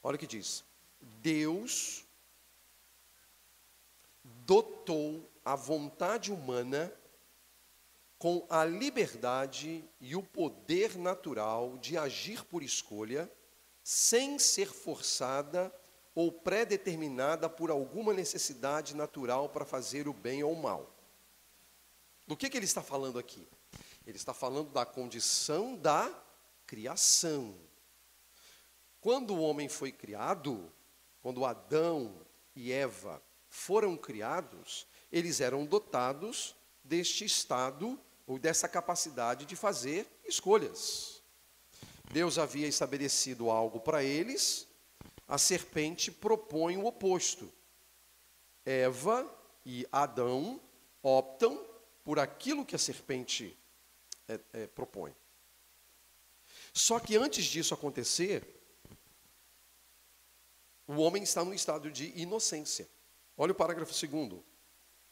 Olha 0.02 0.16
o 0.16 0.20
que 0.20 0.28
diz. 0.28 0.64
Deus 1.22 2.06
dotou 4.24 5.30
a 5.44 5.56
vontade 5.56 6.32
humana 6.32 6.94
com 8.18 8.46
a 8.50 8.64
liberdade 8.64 9.84
e 10.00 10.16
o 10.16 10.24
poder 10.24 10.98
natural 10.98 11.78
de 11.78 11.98
agir 11.98 12.46
por 12.46 12.64
escolha, 12.64 13.30
sem 13.84 14.40
ser 14.40 14.72
forçada 14.72 15.74
ou 16.16 16.32
pré-determinada 16.32 17.50
por 17.50 17.70
alguma 17.70 18.14
necessidade 18.14 18.96
natural 18.96 19.50
para 19.50 19.66
fazer 19.66 20.08
o 20.08 20.14
bem 20.14 20.44
ou 20.44 20.54
o 20.54 20.62
mal. 20.62 20.90
Do 22.28 22.38
que, 22.38 22.50
que 22.50 22.58
ele 22.58 22.66
está 22.66 22.82
falando 22.82 23.20
aqui? 23.20 23.48
Ele 24.06 24.18
está 24.18 24.34
falando 24.34 24.70
da 24.70 24.86
condição 24.86 25.76
da 25.76 26.10
criação. 26.66 27.56
Quando 29.02 29.36
o 29.36 29.42
homem 29.42 29.68
foi 29.68 29.92
criado, 29.92 30.72
quando 31.22 31.46
Adão 31.46 32.22
e 32.56 32.72
Eva 32.72 33.22
foram 33.50 33.98
criados, 33.98 34.88
eles 35.12 35.42
eram 35.42 35.66
dotados 35.66 36.56
deste 36.84 37.26
estado 37.26 38.00
ou 38.26 38.40
dessa 38.40 38.68
capacidade 38.68 39.46
de 39.46 39.56
fazer 39.56 40.08
escolhas. 40.26 41.23
Deus 42.14 42.38
havia 42.38 42.68
estabelecido 42.68 43.50
algo 43.50 43.80
para 43.80 44.04
eles, 44.04 44.68
a 45.28 45.40
serpente 45.40 46.12
propõe 46.12 46.78
o 46.78 46.86
oposto. 46.86 47.52
Eva 48.64 49.28
e 49.66 49.88
Adão 49.92 50.62
optam 51.02 51.60
por 52.04 52.20
aquilo 52.20 52.66
que 52.66 52.76
a 52.76 52.80
serpente 52.80 53.58
é, 54.28 54.40
é, 54.54 54.68
propõe. 54.68 55.12
Só 56.72 57.00
que 57.00 57.18
antes 57.18 57.46
disso 57.46 57.74
acontecer, 57.74 58.46
o 60.88 60.98
homem 60.98 61.24
está 61.24 61.44
num 61.44 61.54
estado 61.54 61.90
de 61.90 62.14
inocência. 62.16 62.88
Olha 63.36 63.54
o 63.54 63.56
parágrafo 63.56 63.94
segundo. 63.94 64.46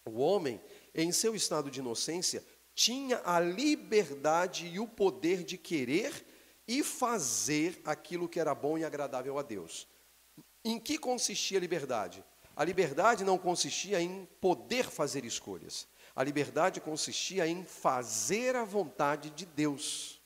O 0.06 0.20
homem, 0.20 0.62
em 0.94 1.12
seu 1.12 1.34
estado 1.34 1.72
de 1.72 1.80
inocência, 1.80 2.46
tinha 2.76 3.22
a 3.26 3.40
liberdade 3.40 4.68
e 4.68 4.80
o 4.80 4.88
poder 4.88 5.44
de 5.44 5.58
querer 5.58 6.31
e 6.72 6.82
fazer 6.84 7.82
aquilo 7.84 8.30
que 8.30 8.40
era 8.40 8.56
bom 8.56 8.78
e 8.78 8.86
agradável 8.86 9.38
a 9.38 9.42
Deus. 9.42 9.90
Em 10.64 10.80
que 10.80 10.98
consistia 10.98 11.58
a 11.58 11.62
liberdade? 11.62 12.24
A 12.56 12.64
liberdade 12.64 13.26
não 13.26 13.38
consistia 13.38 14.02
em 14.02 14.26
poder 14.40 14.86
fazer 14.86 15.26
escolhas. 15.26 15.86
A 16.16 16.24
liberdade 16.24 16.80
consistia 16.80 17.46
em 17.46 17.66
fazer 17.66 18.56
a 18.56 18.64
vontade 18.64 19.32
de 19.32 19.46
Deus. 19.46 20.22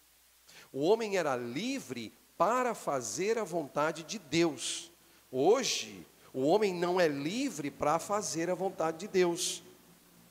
O 0.71 0.81
homem 0.81 1.17
era 1.17 1.35
livre 1.35 2.13
para 2.37 2.75
fazer 2.75 3.39
a 3.39 3.43
vontade 3.43 4.03
de 4.03 4.19
Deus. 4.19 4.91
Hoje, 5.31 6.05
o 6.31 6.41
homem 6.45 6.75
não 6.75 7.01
é 7.01 7.07
livre 7.07 7.71
para 7.71 7.97
fazer 7.97 8.51
a 8.51 8.55
vontade 8.55 8.99
de 8.99 9.07
Deus 9.07 9.63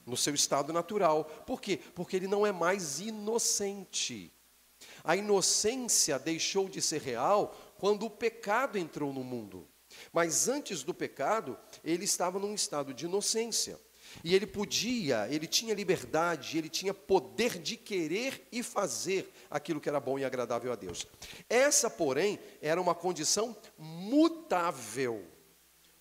no 0.06 0.16
seu 0.16 0.33
estado 0.35 0.73
natural. 0.73 1.25
Por 1.44 1.61
quê? 1.61 1.80
Porque 1.92 2.14
ele 2.14 2.28
não 2.28 2.47
é 2.47 2.52
mais 2.52 3.00
inocente. 3.00 4.30
A 5.04 5.14
inocência 5.14 6.18
deixou 6.18 6.66
de 6.66 6.80
ser 6.80 7.02
real 7.02 7.54
quando 7.78 8.06
o 8.06 8.11
pecado 8.11 8.78
entrou 8.78 9.12
no 9.12 9.23
mundo. 9.23 9.68
Mas 10.11 10.49
antes 10.49 10.82
do 10.82 10.94
pecado, 10.94 11.58
ele 11.84 12.04
estava 12.04 12.38
num 12.38 12.54
estado 12.54 12.94
de 12.94 13.04
inocência. 13.04 13.78
E 14.23 14.34
ele 14.34 14.46
podia, 14.46 15.26
ele 15.30 15.46
tinha 15.46 15.75
liberdade, 15.75 16.56
ele 16.56 16.68
tinha 16.68 16.94
poder 16.94 17.58
de 17.58 17.76
querer 17.76 18.46
e 18.52 18.62
fazer 18.62 19.32
aquilo 19.50 19.80
que 19.80 19.88
era 19.88 19.99
bom 19.99 20.18
e 20.18 20.25
agradável 20.25 20.73
a 20.73 20.76
Deus. 20.76 21.06
Essa, 21.49 21.90
porém, 21.90 22.38
era 22.62 22.80
uma 22.80 22.94
condição 22.94 23.56
mutável, 23.76 25.25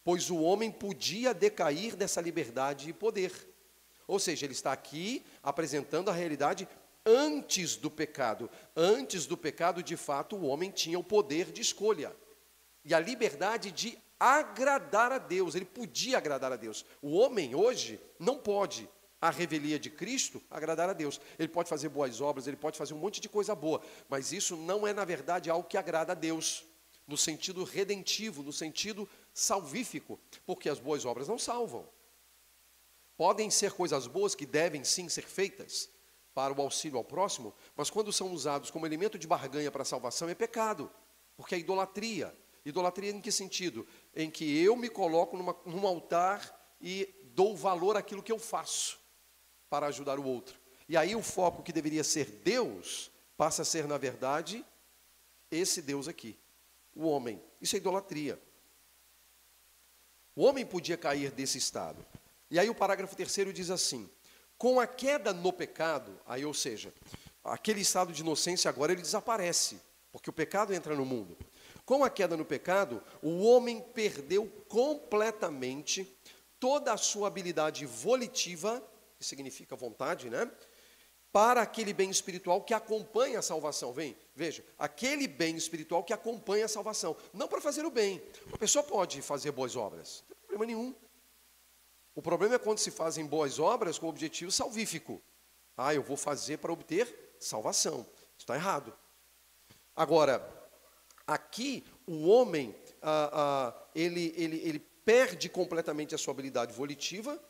pois 0.04 0.30
o 0.30 0.38
homem 0.38 0.72
podia 0.72 1.34
decair 1.34 1.96
dessa 1.96 2.22
liberdade 2.22 2.90
e 2.90 2.94
poder. 2.94 3.32
Ou 4.06 4.20
seja, 4.20 4.46
ele 4.46 4.54
está 4.54 4.72
aqui 4.72 5.26
apresentando 5.42 6.10
a 6.10 6.14
realidade 6.14 6.68
antes 7.06 7.76
do 7.76 7.90
pecado. 7.90 8.50
Antes 8.76 9.26
do 9.26 9.38
pecado, 9.38 9.84
de 9.84 9.98
fato, 9.98 10.36
o 10.36 10.46
homem 10.46 10.72
tinha 10.72 10.98
o 10.98 11.04
poder 11.04 11.52
de 11.52 11.62
escolha 11.62 12.16
e 12.86 12.94
a 12.94 13.00
liberdade 13.00 13.72
de 13.72 13.98
agradar 14.20 15.12
a 15.12 15.18
Deus. 15.18 15.56
Ele 15.56 15.66
podia 15.66 16.18
agradar 16.18 16.52
a 16.52 16.56
Deus. 16.56 16.86
O 17.02 17.18
homem 17.18 17.56
hoje 17.56 18.00
não 18.20 18.38
pode, 18.38 18.90
a 19.22 19.30
revelia 19.30 19.80
de 19.80 19.90
Cristo, 19.90 20.42
agradar 20.50 20.90
a 20.90 20.94
Deus. 20.94 21.20
Ele 21.38 21.48
pode 21.48 21.70
fazer 21.70 21.90
boas 21.90 22.22
obras, 22.22 22.48
ele 22.48 22.58
pode 22.58 22.78
fazer 22.78 22.94
um 22.94 23.00
monte 23.00 23.20
de 23.20 23.30
coisa 23.30 23.56
boa, 23.56 23.82
mas 24.10 24.32
isso 24.32 24.56
não 24.56 24.88
é, 24.88 24.94
na 24.94 25.06
verdade, 25.06 25.50
algo 25.50 25.68
que 25.68 25.78
agrada 25.78 26.12
a 26.14 26.16
Deus, 26.16 26.66
no 27.08 27.18
sentido 27.18 27.64
redentivo, 27.64 28.44
no 28.44 28.54
sentido 28.54 29.08
salvífico, 29.34 30.20
porque 30.46 30.70
as 30.70 30.80
boas 30.80 31.06
obras 31.06 31.28
não 31.28 31.38
salvam. 31.38 31.88
Podem 33.16 33.50
ser 33.52 33.74
coisas 33.74 34.08
boas 34.08 34.34
que 34.34 34.46
devem 34.46 34.84
sim 34.84 35.08
ser 35.08 35.24
feitas 35.24 35.90
para 36.34 36.54
o 36.54 36.62
auxílio 36.62 36.98
ao 36.98 37.04
próximo, 37.04 37.54
mas 37.76 37.90
quando 37.90 38.12
são 38.12 38.32
usados 38.32 38.72
como 38.72 38.86
elemento 38.86 39.18
de 39.18 39.28
barganha 39.28 39.72
para 39.72 39.84
a 39.84 39.86
salvação 39.86 40.30
é 40.30 40.36
pecado, 40.36 40.92
porque 41.36 41.56
é 41.56 41.60
idolatria. 41.60 42.36
Idolatria 42.66 43.12
em 43.12 43.22
que 43.22 43.32
sentido? 43.32 43.86
Em 44.16 44.32
que 44.32 44.58
eu 44.64 44.76
me 44.76 44.90
coloco 44.90 45.38
numa, 45.38 45.56
num 45.66 45.86
altar 45.86 46.76
e 46.82 47.14
dou 47.36 47.56
valor 47.56 47.98
àquilo 47.98 48.24
que 48.24 48.32
eu 48.32 48.40
faço 48.40 49.00
para 49.70 49.88
ajudar 49.88 50.18
o 50.18 50.26
outro. 50.26 50.60
E 50.88 50.96
aí 50.96 51.16
o 51.16 51.22
foco 51.22 51.64
que 51.64 51.74
deveria 51.74 52.04
ser 52.04 52.26
Deus 52.44 53.12
passa 53.36 53.64
a 53.64 53.66
ser, 53.66 53.88
na 53.88 53.98
verdade, 53.98 54.66
esse 55.52 55.82
Deus 55.82 56.08
aqui, 56.08 56.38
o 56.96 57.08
homem. 57.08 57.42
Isso 57.62 57.76
é 57.76 57.80
idolatria. 57.80 58.42
O 60.36 60.44
homem 60.44 60.66
podia 60.66 60.98
cair 60.98 61.32
desse 61.32 61.58
estado. 61.58 62.04
E 62.50 62.58
aí 62.58 62.70
o 62.70 62.76
parágrafo 62.76 63.16
terceiro 63.16 63.54
diz 63.54 63.70
assim: 63.70 64.10
com 64.64 64.80
a 64.80 64.88
queda 64.88 65.34
no 65.34 65.52
pecado, 65.52 66.18
aí 66.26 66.46
ou 66.46 66.54
seja, 66.54 66.94
aquele 67.44 67.82
estado 67.82 68.14
de 68.14 68.22
inocência 68.22 68.70
agora 68.70 68.94
ele 68.94 69.02
desaparece, 69.02 69.78
porque 70.10 70.30
o 70.30 70.32
pecado 70.32 70.74
entra 70.74 70.96
no 70.96 71.04
mundo. 71.04 71.38
Com 71.86 72.02
a 72.02 72.10
queda 72.10 72.38
no 72.38 72.46
pecado, 72.46 73.04
o 73.22 73.44
homem 73.44 73.82
perdeu 73.82 74.48
completamente 74.70 76.18
toda 76.62 76.94
a 76.94 76.98
sua 76.98 77.28
habilidade 77.28 77.86
volitiva, 77.86 78.82
que 79.20 79.26
significa 79.26 79.76
vontade, 79.76 80.30
né? 80.30 80.50
Para 81.30 81.62
aquele 81.62 81.92
bem 81.92 82.10
espiritual 82.10 82.62
que 82.62 82.74
acompanha 82.74 83.40
a 83.40 83.42
salvação. 83.42 83.92
Vem, 83.92 84.16
veja, 84.34 84.64
aquele 84.80 85.28
bem 85.28 85.58
espiritual 85.58 86.06
que 86.06 86.14
acompanha 86.14 86.64
a 86.64 86.70
salvação. 86.70 87.18
Não 87.34 87.50
para 87.50 87.60
fazer 87.60 87.84
o 87.84 87.92
bem. 87.92 88.24
A 88.50 88.58
pessoa 88.58 88.82
pode 88.82 89.22
fazer 89.22 89.52
boas 89.52 89.76
obras, 89.76 90.24
não 90.30 90.38
tem 90.38 90.48
problema 90.48 90.66
nenhum. 90.66 90.96
O 92.16 92.22
problema 92.22 92.56
é 92.56 92.60
quando 92.60 92.78
se 92.78 92.92
fazem 92.92 93.26
boas 93.26 93.60
obras 93.60 93.98
com 93.98 94.08
objetivo 94.08 94.52
salvífico. 94.52 95.22
Ah, 95.76 95.94
eu 95.94 96.04
vou 96.04 96.16
fazer 96.16 96.58
para 96.58 96.72
obter 96.72 97.36
salvação. 97.40 98.06
Está 98.38 98.56
errado. 98.56 98.96
Agora, 99.96 100.48
aqui 101.26 101.84
o 102.06 102.28
homem, 102.28 102.76
ah, 103.02 103.30
ah, 103.34 103.88
ele, 103.96 104.34
ele, 104.38 104.58
ele 104.58 104.80
perde 104.80 105.50
completamente 105.50 106.14
a 106.14 106.18
sua 106.18 106.34
habilidade 106.34 106.74
volitiva 106.74 107.42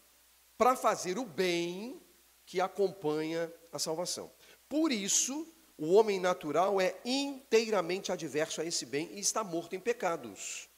para 0.57 0.75
fazer 0.75 1.17
o 1.17 1.25
bem 1.25 2.01
que 2.45 2.61
acompanha 2.61 3.51
a 3.71 3.79
salvação. 3.79 4.31
Por 4.69 4.91
isso, 4.91 5.47
o 5.77 5.93
homem 5.93 6.19
natural 6.19 6.79
é 6.79 6.95
inteiramente 7.03 8.11
adverso 8.11 8.61
a 8.61 8.65
esse 8.65 8.85
bem 8.85 9.09
e 9.11 9.19
está 9.19 9.43
morto 9.43 9.75
em 9.75 9.79
pecados 9.79 10.69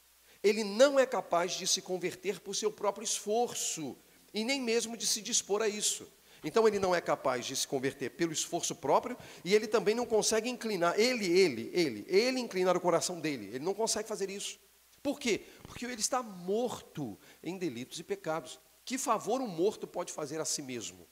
ele 0.45 0.63
não 0.63 0.99
é 0.99 1.07
capaz 1.07 1.53
de 1.53 1.65
se 1.65 1.81
converter 1.81 2.39
por 2.39 2.55
seu 2.55 2.71
próprio 2.71 3.03
esforço 3.03 3.97
e 4.31 4.43
nem 4.43 4.61
mesmo 4.61 4.95
de 4.95 5.07
se 5.07 5.19
dispor 5.19 5.59
a 5.63 5.67
isso. 5.67 6.07
Então 6.43 6.67
ele 6.67 6.77
não 6.77 6.93
é 6.93 7.01
capaz 7.01 7.47
de 7.47 7.55
se 7.55 7.67
converter 7.67 8.11
pelo 8.11 8.31
esforço 8.31 8.75
próprio 8.75 9.17
e 9.43 9.55
ele 9.55 9.65
também 9.65 9.95
não 9.95 10.05
consegue 10.05 10.47
inclinar, 10.47 10.99
ele, 10.99 11.25
ele, 11.25 11.71
ele, 11.73 12.05
ele 12.07 12.39
inclinar 12.39 12.77
o 12.77 12.79
coração 12.79 13.19
dele. 13.19 13.47
Ele 13.47 13.65
não 13.65 13.73
consegue 13.73 14.07
fazer 14.07 14.29
isso. 14.29 14.59
Por 15.01 15.19
quê? 15.19 15.41
Porque 15.63 15.83
ele 15.83 15.99
está 15.99 16.21
morto 16.21 17.17
em 17.43 17.57
delitos 17.57 17.97
e 17.97 18.03
pecados. 18.03 18.59
Que 18.85 18.99
favor 18.99 19.41
um 19.41 19.47
morto 19.47 19.87
pode 19.87 20.13
fazer 20.13 20.39
a 20.39 20.45
si 20.45 20.61
mesmo? 20.61 21.07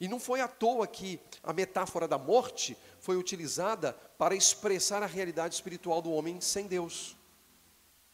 E 0.00 0.08
não 0.08 0.18
foi 0.18 0.40
à 0.40 0.48
toa 0.48 0.84
que 0.88 1.20
a 1.44 1.52
metáfora 1.52 2.08
da 2.08 2.18
morte 2.18 2.76
foi 2.98 3.16
utilizada 3.16 3.92
para 3.92 4.34
expressar 4.34 5.00
a 5.00 5.06
realidade 5.06 5.54
espiritual 5.54 6.02
do 6.02 6.10
homem 6.10 6.40
sem 6.40 6.66
Deus. 6.66 7.17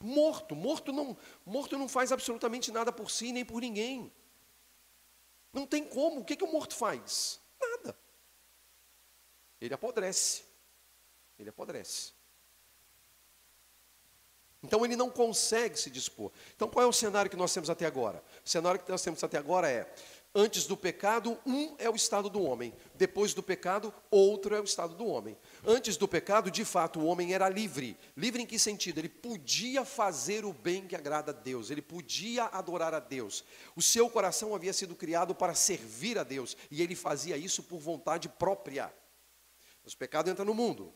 Morto, 0.05 0.55
morto 0.55 0.93
não, 0.93 1.17
morto 1.47 1.79
não 1.79 1.89
faz 1.89 2.13
absolutamente 2.13 2.71
nada 2.71 2.93
por 2.93 3.11
si 3.11 3.33
nem 3.33 3.43
por 3.43 3.63
ninguém. 3.63 4.13
Não 5.51 5.67
tem 5.67 5.83
como. 5.83 6.21
O 6.21 6.25
que, 6.25 6.37
que 6.37 6.45
o 6.45 6.53
morto 6.53 6.75
faz? 6.75 7.41
Nada. 7.59 7.97
Ele 9.59 9.73
apodrece. 9.73 10.45
Ele 11.39 11.49
apodrece. 11.49 12.13
Então 14.63 14.85
ele 14.85 14.95
não 14.95 15.09
consegue 15.09 15.79
se 15.79 15.89
dispor. 15.91 16.31
Então 16.55 16.69
qual 16.69 16.85
é 16.85 16.87
o 16.87 16.93
cenário 16.93 17.31
que 17.31 17.37
nós 17.37 17.55
temos 17.55 17.71
até 17.71 17.87
agora? 17.87 18.23
O 18.45 18.49
cenário 18.49 18.79
que 18.81 18.91
nós 18.91 19.03
temos 19.03 19.25
até 19.25 19.39
agora 19.39 19.71
é 19.71 19.91
Antes 20.37 20.67
do 20.67 20.77
pecado, 20.77 21.39
um 21.47 21.77
é 21.79 21.89
o 21.89 21.95
estado 21.95 22.29
do 22.29 22.43
homem. 22.43 22.75
Depois 22.97 23.33
do 23.33 23.41
pecado, 23.41 23.95
outro 24.11 24.53
é 24.53 24.61
o 24.61 24.65
estado 24.65 24.93
do 24.97 25.07
homem. 25.07 25.39
Antes 25.65 25.97
do 25.97 26.09
pecado, 26.09 26.51
de 26.51 26.65
fato, 26.65 26.99
o 26.99 27.07
homem 27.07 27.33
era 27.33 27.49
livre. 27.49 27.97
Livre 28.17 28.43
em 28.43 28.47
que 28.47 28.59
sentido? 28.59 28.99
Ele 28.99 29.09
podia 29.09 29.85
fazer 29.85 30.45
o 30.45 30.53
bem 30.53 30.89
que 30.89 30.97
agrada 30.97 31.31
a 31.31 31.35
Deus, 31.35 31.71
ele 31.71 31.81
podia 31.81 32.47
adorar 32.47 32.93
a 32.93 32.99
Deus. 32.99 33.45
O 33.77 33.83
seu 33.83 34.11
coração 34.11 34.57
havia 34.57 34.73
sido 34.73 34.97
criado 34.97 35.37
para 35.37 35.55
servir 35.55 36.19
a 36.19 36.25
Deus 36.25 36.57
e 36.69 36.83
ele 36.83 36.97
fazia 36.97 37.37
isso 37.37 37.63
por 37.63 37.79
vontade 37.79 38.29
própria. 38.29 38.93
Mas 39.85 39.93
o 39.93 39.97
pecado 39.97 40.31
entra 40.31 40.45
no 40.45 40.53
mundo. 40.53 40.93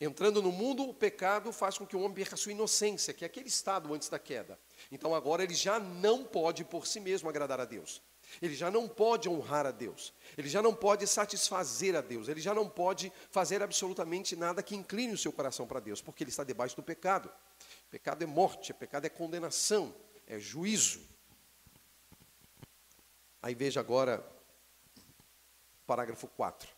Entrando 0.00 0.40
no 0.40 0.50
mundo, 0.50 0.88
o 0.88 0.94
pecado 0.94 1.52
faz 1.52 1.76
com 1.76 1.86
que 1.86 1.94
o 1.94 2.00
homem 2.00 2.14
perca 2.14 2.34
a 2.34 2.38
sua 2.38 2.52
inocência, 2.52 3.12
que 3.12 3.24
é 3.24 3.26
aquele 3.26 3.48
estado 3.48 3.92
antes 3.92 4.08
da 4.08 4.18
queda. 4.18 4.58
Então 4.90 5.14
agora 5.14 5.44
ele 5.44 5.54
já 5.54 5.78
não 5.78 6.24
pode 6.24 6.64
por 6.64 6.86
si 6.86 6.98
mesmo 6.98 7.28
agradar 7.28 7.60
a 7.60 7.66
Deus. 7.66 8.00
Ele 8.40 8.54
já 8.54 8.70
não 8.70 8.88
pode 8.88 9.28
honrar 9.28 9.66
a 9.66 9.70
Deus, 9.70 10.12
ele 10.38 10.48
já 10.48 10.62
não 10.62 10.74
pode 10.74 11.06
satisfazer 11.06 11.94
a 11.94 12.00
Deus, 12.00 12.28
ele 12.28 12.40
já 12.40 12.54
não 12.54 12.68
pode 12.68 13.12
fazer 13.30 13.62
absolutamente 13.62 14.34
nada 14.36 14.62
que 14.62 14.74
incline 14.74 15.12
o 15.12 15.18
seu 15.18 15.32
coração 15.32 15.66
para 15.66 15.80
Deus, 15.80 16.00
porque 16.00 16.22
ele 16.22 16.30
está 16.30 16.44
debaixo 16.44 16.76
do 16.76 16.82
pecado. 16.82 17.30
Pecado 17.90 18.22
é 18.22 18.26
morte, 18.26 18.72
pecado 18.72 19.04
é 19.04 19.08
condenação, 19.08 19.94
é 20.26 20.38
juízo. 20.38 21.02
Aí 23.42 23.54
veja 23.54 23.80
agora, 23.80 24.24
parágrafo 25.86 26.28
4. 26.28 26.68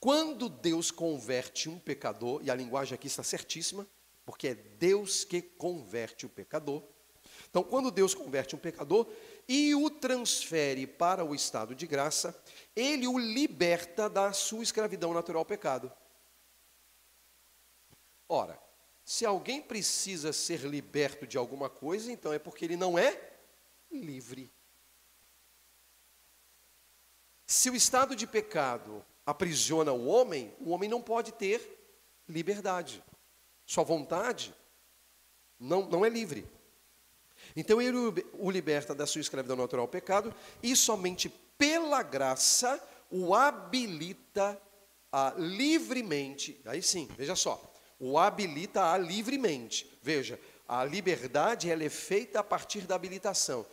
Quando 0.00 0.48
Deus 0.48 0.90
converte 0.90 1.68
um 1.68 1.78
pecador, 1.78 2.40
e 2.42 2.50
a 2.50 2.54
linguagem 2.54 2.94
aqui 2.94 3.06
está 3.06 3.22
certíssima, 3.22 3.86
porque 4.24 4.48
é 4.48 4.54
Deus 4.54 5.24
que 5.24 5.40
converte 5.40 6.26
o 6.26 6.28
pecador. 6.28 6.82
Então, 7.56 7.64
quando 7.64 7.90
Deus 7.90 8.14
converte 8.14 8.54
um 8.54 8.58
pecador, 8.58 9.06
e 9.48 9.74
o 9.74 9.88
transfere 9.88 10.86
para 10.86 11.24
o 11.24 11.34
estado 11.34 11.74
de 11.74 11.86
graça, 11.86 12.38
ele 12.76 13.08
o 13.08 13.18
liberta 13.18 14.10
da 14.10 14.30
sua 14.34 14.62
escravidão 14.62 15.14
natural 15.14 15.38
ao 15.38 15.46
pecado. 15.46 15.90
Ora, 18.28 18.60
se 19.06 19.24
alguém 19.24 19.62
precisa 19.62 20.34
ser 20.34 20.66
liberto 20.66 21.26
de 21.26 21.38
alguma 21.38 21.70
coisa, 21.70 22.12
então 22.12 22.30
é 22.30 22.38
porque 22.38 22.62
ele 22.62 22.76
não 22.76 22.98
é 22.98 23.18
livre. 23.90 24.52
Se 27.46 27.70
o 27.70 27.74
estado 27.74 28.14
de 28.14 28.26
pecado 28.26 29.02
aprisiona 29.24 29.94
o 29.94 30.08
homem, 30.08 30.54
o 30.60 30.72
homem 30.72 30.90
não 30.90 31.00
pode 31.00 31.32
ter 31.32 31.90
liberdade. 32.28 33.02
Sua 33.64 33.82
vontade 33.82 34.54
não, 35.58 35.86
não 35.86 36.04
é 36.04 36.10
livre. 36.10 36.54
Então 37.56 37.80
ele 37.80 37.96
o 38.34 38.50
liberta 38.50 38.94
da 38.94 39.06
sua 39.06 39.20
escravidão 39.20 39.56
natural 39.56 39.84
ao 39.84 39.88
pecado 39.88 40.34
e 40.62 40.76
somente 40.76 41.28
pela 41.56 42.02
graça 42.02 42.80
o 43.10 43.34
habilita 43.34 44.60
a 45.10 45.32
livremente. 45.36 46.60
Aí 46.66 46.82
sim, 46.82 47.08
veja 47.16 47.34
só, 47.34 47.72
o 47.98 48.18
habilita 48.18 48.92
a 48.92 48.98
livremente. 48.98 49.90
Veja, 50.02 50.38
a 50.68 50.84
liberdade 50.84 51.70
ela 51.70 51.82
é 51.82 51.88
feita 51.88 52.40
a 52.40 52.44
partir 52.44 52.82
da 52.82 52.94
habilitação. 52.94 53.64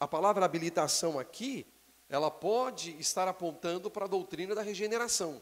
A 0.00 0.08
palavra 0.08 0.44
habilitação 0.44 1.18
aqui, 1.18 1.66
ela 2.08 2.30
pode 2.30 2.98
estar 2.98 3.28
apontando 3.28 3.90
para 3.90 4.06
a 4.06 4.08
doutrina 4.08 4.54
da 4.54 4.62
regeneração 4.62 5.40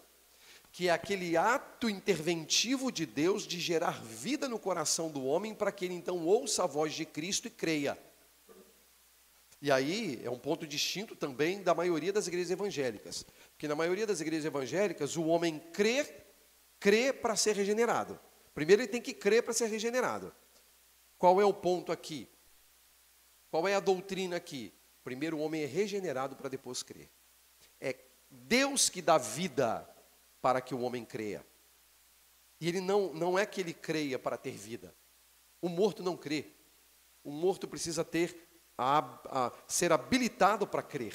que 0.79 0.87
é 0.87 0.93
aquele 0.93 1.37
ato 1.37 1.91
interventivo 1.91 2.93
de 2.93 3.05
Deus 3.05 3.45
de 3.45 3.59
gerar 3.59 4.01
vida 4.01 4.49
no 4.49 4.61
coração 4.61 5.11
do 5.11 5.25
homem 5.25 5.53
para 5.53 5.73
que 5.73 5.85
ele 5.85 5.95
então 5.95 6.25
ouça 6.25 6.62
a 6.62 6.67
voz 6.69 6.95
de 6.95 7.05
Cristo 7.05 7.49
e 7.49 7.51
creia. 7.51 7.99
E 9.61 9.73
aí 9.73 10.21
é 10.23 10.31
um 10.31 10.38
ponto 10.38 10.64
distinto 10.69 11.17
também 11.17 11.61
da 11.64 11.75
maioria 11.75 12.12
das 12.12 12.29
igrejas 12.29 12.53
evangélicas, 12.53 13.27
porque 13.51 13.67
na 13.67 13.75
maioria 13.75 14.07
das 14.07 14.21
igrejas 14.21 14.45
evangélicas 14.45 15.17
o 15.17 15.25
homem 15.25 15.59
crê, 15.73 16.07
crê 16.79 17.12
para 17.12 17.35
ser 17.35 17.57
regenerado. 17.57 18.17
Primeiro 18.55 18.83
ele 18.83 18.88
tem 18.88 19.03
que 19.03 19.12
crer 19.12 19.43
para 19.43 19.53
ser 19.53 19.67
regenerado. 19.67 20.33
Qual 21.19 21.41
é 21.41 21.45
o 21.45 21.53
ponto 21.53 21.91
aqui? 21.91 22.29
Qual 23.51 23.67
é 23.67 23.75
a 23.75 23.81
doutrina 23.81 24.37
aqui? 24.37 24.73
Primeiro 25.03 25.38
o 25.38 25.41
homem 25.41 25.64
é 25.64 25.67
regenerado 25.67 26.37
para 26.37 26.49
depois 26.49 26.85
crer. 26.85 27.11
É 27.81 27.97
Deus 28.31 28.88
que 28.88 29.03
dá 29.03 29.19
vida 29.19 29.98
para 30.40 30.61
que 30.61 30.74
o 30.74 30.81
homem 30.81 31.05
creia. 31.05 31.44
E 32.61 32.68
ele 32.68 32.81
não, 32.81 33.12
não 33.12 33.38
é 33.38 33.46
que 33.46 33.61
ele 33.61 33.72
creia 33.72 34.18
para 34.18 34.37
ter 34.37 34.53
vida. 34.53 34.94
O 35.61 35.68
morto 35.68 36.03
não 36.03 36.16
crê. 36.16 36.46
O 37.22 37.31
morto 37.31 37.68
precisa 37.68 38.05
ter 38.05 38.48
a, 38.77 38.98
a, 39.27 39.53
ser 39.66 39.92
habilitado 39.92 40.66
para 40.66 40.83
crer. 40.83 41.14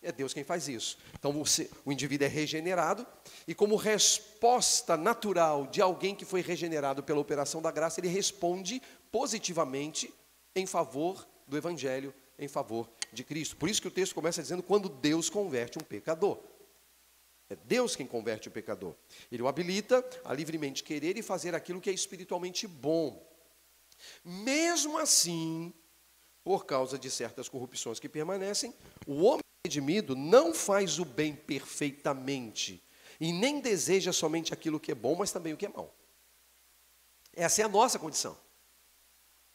É 0.00 0.12
Deus 0.12 0.32
quem 0.32 0.44
faz 0.44 0.68
isso. 0.68 0.96
Então 1.18 1.32
o, 1.32 1.44
o 1.84 1.92
indivíduo 1.92 2.26
é 2.26 2.28
regenerado 2.28 3.06
e 3.46 3.54
como 3.54 3.74
resposta 3.74 4.96
natural 4.96 5.66
de 5.66 5.82
alguém 5.82 6.14
que 6.14 6.24
foi 6.24 6.40
regenerado 6.40 7.02
pela 7.02 7.20
operação 7.20 7.60
da 7.60 7.70
graça, 7.70 8.00
ele 8.00 8.08
responde 8.08 8.80
positivamente 9.10 10.12
em 10.54 10.66
favor 10.66 11.26
do 11.46 11.56
evangelho, 11.56 12.14
em 12.38 12.46
favor 12.46 12.88
de 13.12 13.24
Cristo. 13.24 13.56
Por 13.56 13.68
isso 13.68 13.82
que 13.82 13.88
o 13.88 13.92
texto 13.92 14.14
começa 14.14 14.40
dizendo 14.40 14.62
quando 14.62 14.88
Deus 14.88 15.28
converte 15.28 15.78
um 15.78 15.82
pecador. 15.82 16.38
É 17.50 17.56
Deus 17.56 17.96
quem 17.96 18.06
converte 18.06 18.48
o 18.48 18.50
pecador. 18.50 18.94
Ele 19.32 19.42
o 19.42 19.48
habilita 19.48 20.04
a 20.24 20.34
livremente 20.34 20.84
querer 20.84 21.16
e 21.16 21.22
fazer 21.22 21.54
aquilo 21.54 21.80
que 21.80 21.88
é 21.88 21.92
espiritualmente 21.92 22.66
bom. 22.66 23.26
Mesmo 24.22 24.98
assim, 24.98 25.72
por 26.44 26.66
causa 26.66 26.98
de 26.98 27.10
certas 27.10 27.48
corrupções 27.48 27.98
que 27.98 28.08
permanecem, 28.08 28.74
o 29.06 29.22
homem 29.22 29.42
redimido 29.64 30.14
não 30.14 30.52
faz 30.52 30.98
o 30.98 31.04
bem 31.04 31.34
perfeitamente 31.34 32.82
e 33.20 33.32
nem 33.32 33.60
deseja 33.60 34.12
somente 34.12 34.52
aquilo 34.52 34.78
que 34.78 34.92
é 34.92 34.94
bom, 34.94 35.14
mas 35.14 35.32
também 35.32 35.52
o 35.52 35.56
que 35.56 35.66
é 35.66 35.68
mal. 35.68 35.94
Essa 37.34 37.62
é 37.62 37.64
a 37.64 37.68
nossa 37.68 37.98
condição. 37.98 38.36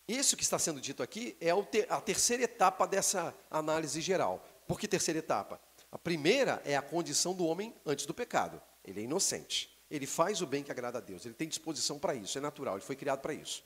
Isso 0.08 0.36
que 0.36 0.44
está 0.44 0.60
sendo 0.60 0.82
dito 0.82 1.02
aqui 1.02 1.38
é 1.40 1.52
a 1.90 2.02
terceira 2.02 2.44
etapa 2.44 2.86
dessa 2.86 3.34
análise 3.50 4.02
geral. 4.02 4.46
Por 4.68 4.80
que 4.80 4.88
terceira 4.88 5.20
etapa? 5.20 5.60
A 5.94 5.98
primeira 6.00 6.60
é 6.66 6.76
a 6.76 6.82
condição 6.82 7.36
do 7.36 7.46
homem 7.46 7.72
antes 7.86 8.08
do 8.08 8.16
pecado. 8.16 8.60
Ele 8.84 9.02
é 9.02 9.04
inocente. 9.04 9.70
Ele 9.92 10.08
faz 10.08 10.42
o 10.42 10.48
bem 10.48 10.64
que 10.64 10.72
agrada 10.72 10.98
a 10.98 11.02
Deus. 11.02 11.24
Ele 11.24 11.36
tem 11.36 11.48
disposição 11.48 12.00
para 12.00 12.16
isso, 12.16 12.36
é 12.36 12.42
natural, 12.42 12.78
ele 12.78 12.84
foi 12.84 12.96
criado 12.96 13.20
para 13.20 13.32
isso. 13.32 13.64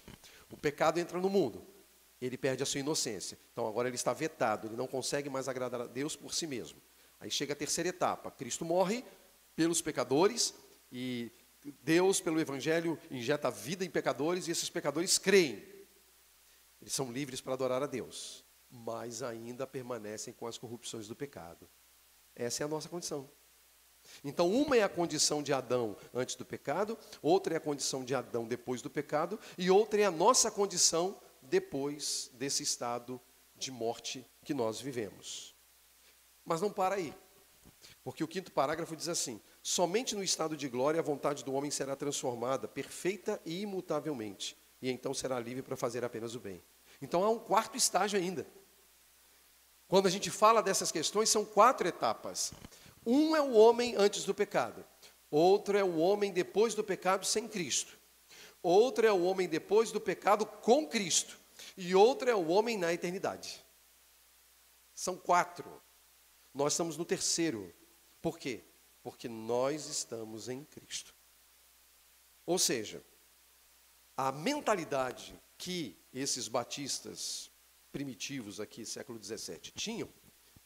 O 0.51 0.57
pecado 0.57 0.99
entra 0.99 1.21
no 1.21 1.29
mundo. 1.29 1.65
Ele 2.21 2.37
perde 2.37 2.61
a 2.61 2.65
sua 2.65 2.81
inocência. 2.81 3.39
Então 3.53 3.65
agora 3.65 3.87
ele 3.87 3.95
está 3.95 4.11
vetado, 4.11 4.67
ele 4.67 4.75
não 4.75 4.87
consegue 4.87 5.29
mais 5.29 5.47
agradar 5.47 5.79
a 5.79 5.87
Deus 5.87 6.17
por 6.17 6.33
si 6.33 6.45
mesmo. 6.45 6.81
Aí 7.17 7.31
chega 7.31 7.53
a 7.53 7.55
terceira 7.55 7.87
etapa. 7.87 8.29
Cristo 8.29 8.65
morre 8.65 9.05
pelos 9.55 9.81
pecadores 9.81 10.53
e 10.91 11.31
Deus, 11.81 12.19
pelo 12.19 12.41
Evangelho, 12.41 12.99
injeta 13.09 13.49
vida 13.49 13.85
em 13.85 13.89
pecadores 13.89 14.49
e 14.49 14.51
esses 14.51 14.69
pecadores 14.69 15.17
creem. 15.17 15.63
Eles 16.81 16.91
são 16.91 17.09
livres 17.09 17.39
para 17.39 17.53
adorar 17.53 17.81
a 17.81 17.87
Deus, 17.87 18.43
mas 18.69 19.23
ainda 19.23 19.65
permanecem 19.65 20.33
com 20.33 20.45
as 20.45 20.57
corrupções 20.57 21.07
do 21.07 21.15
pecado. 21.15 21.69
Essa 22.37 22.63
é 22.63 22.65
a 22.65 22.67
nossa 22.67 22.87
condição. 22.87 23.27
Então, 24.23 24.49
uma 24.53 24.77
é 24.77 24.83
a 24.83 24.89
condição 24.89 25.41
de 25.41 25.51
Adão 25.51 25.97
antes 26.13 26.35
do 26.35 26.45
pecado, 26.45 26.97
outra 27.21 27.55
é 27.55 27.57
a 27.57 27.59
condição 27.61 28.05
de 28.05 28.13
Adão 28.13 28.47
depois 28.47 28.81
do 28.81 28.89
pecado, 28.89 29.39
e 29.57 29.69
outra 29.69 30.01
é 30.01 30.05
a 30.05 30.11
nossa 30.11 30.51
condição 30.51 31.19
depois 31.41 32.29
desse 32.33 32.63
estado 32.63 33.19
de 33.55 33.71
morte 33.71 34.25
que 34.45 34.53
nós 34.53 34.79
vivemos. 34.79 35.55
Mas 36.45 36.61
não 36.61 36.71
para 36.71 36.95
aí, 36.95 37.13
porque 38.03 38.23
o 38.23 38.27
quinto 38.27 38.51
parágrafo 38.51 38.95
diz 38.95 39.09
assim: 39.09 39.41
somente 39.61 40.15
no 40.15 40.23
estado 40.23 40.55
de 40.55 40.69
glória 40.69 40.99
a 40.99 41.03
vontade 41.03 41.43
do 41.43 41.53
homem 41.53 41.71
será 41.71 41.95
transformada 41.95 42.67
perfeita 42.67 43.41
e 43.45 43.61
imutavelmente, 43.61 44.55
e 44.81 44.89
então 44.89 45.13
será 45.13 45.39
livre 45.39 45.63
para 45.63 45.75
fazer 45.75 46.05
apenas 46.05 46.35
o 46.35 46.39
bem. 46.39 46.63
Então 47.01 47.23
há 47.23 47.29
um 47.29 47.39
quarto 47.39 47.75
estágio 47.75 48.17
ainda. 48.17 48.47
Quando 49.87 50.07
a 50.07 50.09
gente 50.09 50.29
fala 50.29 50.61
dessas 50.61 50.91
questões, 50.91 51.29
são 51.29 51.45
quatro 51.45 51.87
etapas. 51.87 52.51
Um 53.05 53.35
é 53.35 53.41
o 53.41 53.53
homem 53.53 53.95
antes 53.95 54.25
do 54.25 54.33
pecado, 54.33 54.85
outro 55.31 55.77
é 55.77 55.83
o 55.83 55.97
homem 55.97 56.31
depois 56.31 56.75
do 56.75 56.83
pecado 56.83 57.25
sem 57.25 57.47
Cristo, 57.47 57.97
outro 58.61 59.07
é 59.07 59.11
o 59.11 59.23
homem 59.23 59.47
depois 59.47 59.91
do 59.91 60.01
pecado 60.01 60.45
com 60.45 60.85
Cristo, 60.85 61.39
e 61.77 61.95
outro 61.95 62.29
é 62.29 62.35
o 62.35 62.47
homem 62.47 62.77
na 62.77 62.91
eternidade. 62.93 63.63
São 64.93 65.15
quatro. 65.15 65.81
Nós 66.53 66.73
estamos 66.73 66.97
no 66.97 67.05
terceiro. 67.05 67.73
Por 68.21 68.37
quê? 68.37 68.61
Porque 69.03 69.29
nós 69.29 69.85
estamos 69.87 70.49
em 70.49 70.63
Cristo. 70.63 71.13
Ou 72.45 72.57
seja, 72.57 73.03
a 74.17 74.31
mentalidade 74.31 75.39
que 75.57 75.95
esses 76.11 76.47
batistas 76.47 77.51
primitivos 77.97 78.59
aqui, 78.59 78.85
século 78.85 79.17
XVII, 79.19 79.57
tinham 79.73 80.07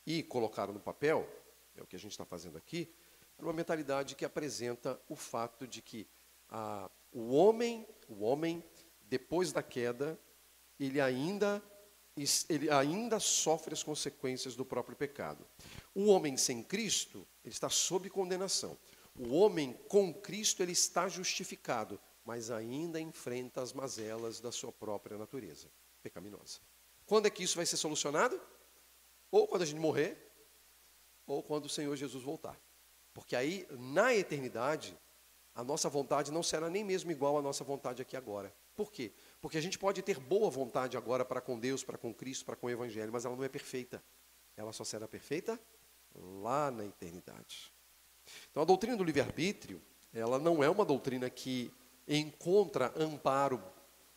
e 0.05 0.21
colocaram 0.21 0.73
no 0.73 0.81
papel, 0.81 1.25
é 1.77 1.81
o 1.81 1.87
que 1.87 1.95
a 1.95 1.99
gente 1.99 2.11
está 2.11 2.25
fazendo 2.25 2.57
aqui, 2.57 2.93
uma 3.39 3.53
mentalidade 3.53 4.15
que 4.15 4.25
apresenta 4.25 5.01
o 5.07 5.15
fato 5.15 5.65
de 5.65 5.81
que 5.81 6.05
ah, 6.49 6.91
o 7.09 7.33
homem, 7.33 7.87
o 8.09 8.25
homem, 8.25 8.61
depois 9.03 9.53
da 9.53 9.63
queda, 9.63 10.19
ele 10.77 10.99
ainda 10.99 11.63
ele 12.49 12.69
ainda 12.69 13.17
sofre 13.17 13.73
as 13.73 13.81
consequências 13.81 14.53
do 14.53 14.65
próprio 14.65 14.97
pecado. 14.97 15.47
O 15.95 16.07
homem 16.07 16.35
sem 16.35 16.61
Cristo, 16.61 17.25
ele 17.45 17.53
está 17.53 17.69
sob 17.69 18.09
condenação. 18.09 18.77
O 19.17 19.35
homem 19.35 19.71
com 19.87 20.13
Cristo, 20.13 20.61
ele 20.61 20.73
está 20.73 21.07
justificado, 21.07 21.97
mas 22.25 22.51
ainda 22.51 22.99
enfrenta 22.99 23.61
as 23.61 23.71
mazelas 23.71 24.41
da 24.41 24.51
sua 24.51 24.73
própria 24.73 25.17
natureza 25.17 25.69
pecaminosa. 26.03 26.59
Quando 27.11 27.25
é 27.25 27.29
que 27.29 27.43
isso 27.43 27.57
vai 27.57 27.65
ser 27.65 27.75
solucionado? 27.75 28.39
Ou 29.29 29.45
quando 29.45 29.63
a 29.63 29.65
gente 29.65 29.81
morrer, 29.81 30.17
ou 31.27 31.43
quando 31.43 31.65
o 31.65 31.69
Senhor 31.69 31.93
Jesus 31.97 32.23
voltar. 32.23 32.57
Porque 33.13 33.35
aí, 33.35 33.67
na 33.69 34.15
eternidade, 34.15 34.97
a 35.53 35.61
nossa 35.61 35.89
vontade 35.89 36.31
não 36.31 36.41
será 36.41 36.69
nem 36.69 36.85
mesmo 36.85 37.11
igual 37.11 37.37
à 37.37 37.41
nossa 37.41 37.65
vontade 37.65 38.01
aqui 38.01 38.15
agora. 38.15 38.55
Por 38.77 38.93
quê? 38.93 39.11
Porque 39.41 39.57
a 39.57 39.61
gente 39.61 39.77
pode 39.77 40.01
ter 40.01 40.21
boa 40.21 40.49
vontade 40.49 40.95
agora 40.95 41.25
para 41.25 41.41
com 41.41 41.59
Deus, 41.59 41.83
para 41.83 41.97
com 41.97 42.13
Cristo, 42.13 42.45
para 42.45 42.55
com 42.55 42.67
o 42.67 42.69
Evangelho, 42.69 43.11
mas 43.11 43.25
ela 43.25 43.35
não 43.35 43.43
é 43.43 43.49
perfeita. 43.49 44.01
Ela 44.55 44.71
só 44.71 44.85
será 44.85 45.05
perfeita 45.05 45.59
lá 46.15 46.71
na 46.71 46.85
eternidade. 46.85 47.73
Então 48.49 48.63
a 48.63 48.65
doutrina 48.65 48.95
do 48.95 49.03
livre-arbítrio, 49.03 49.81
ela 50.13 50.39
não 50.39 50.63
é 50.63 50.69
uma 50.69 50.85
doutrina 50.85 51.29
que 51.29 51.73
encontra 52.07 52.93
amparo 52.95 53.61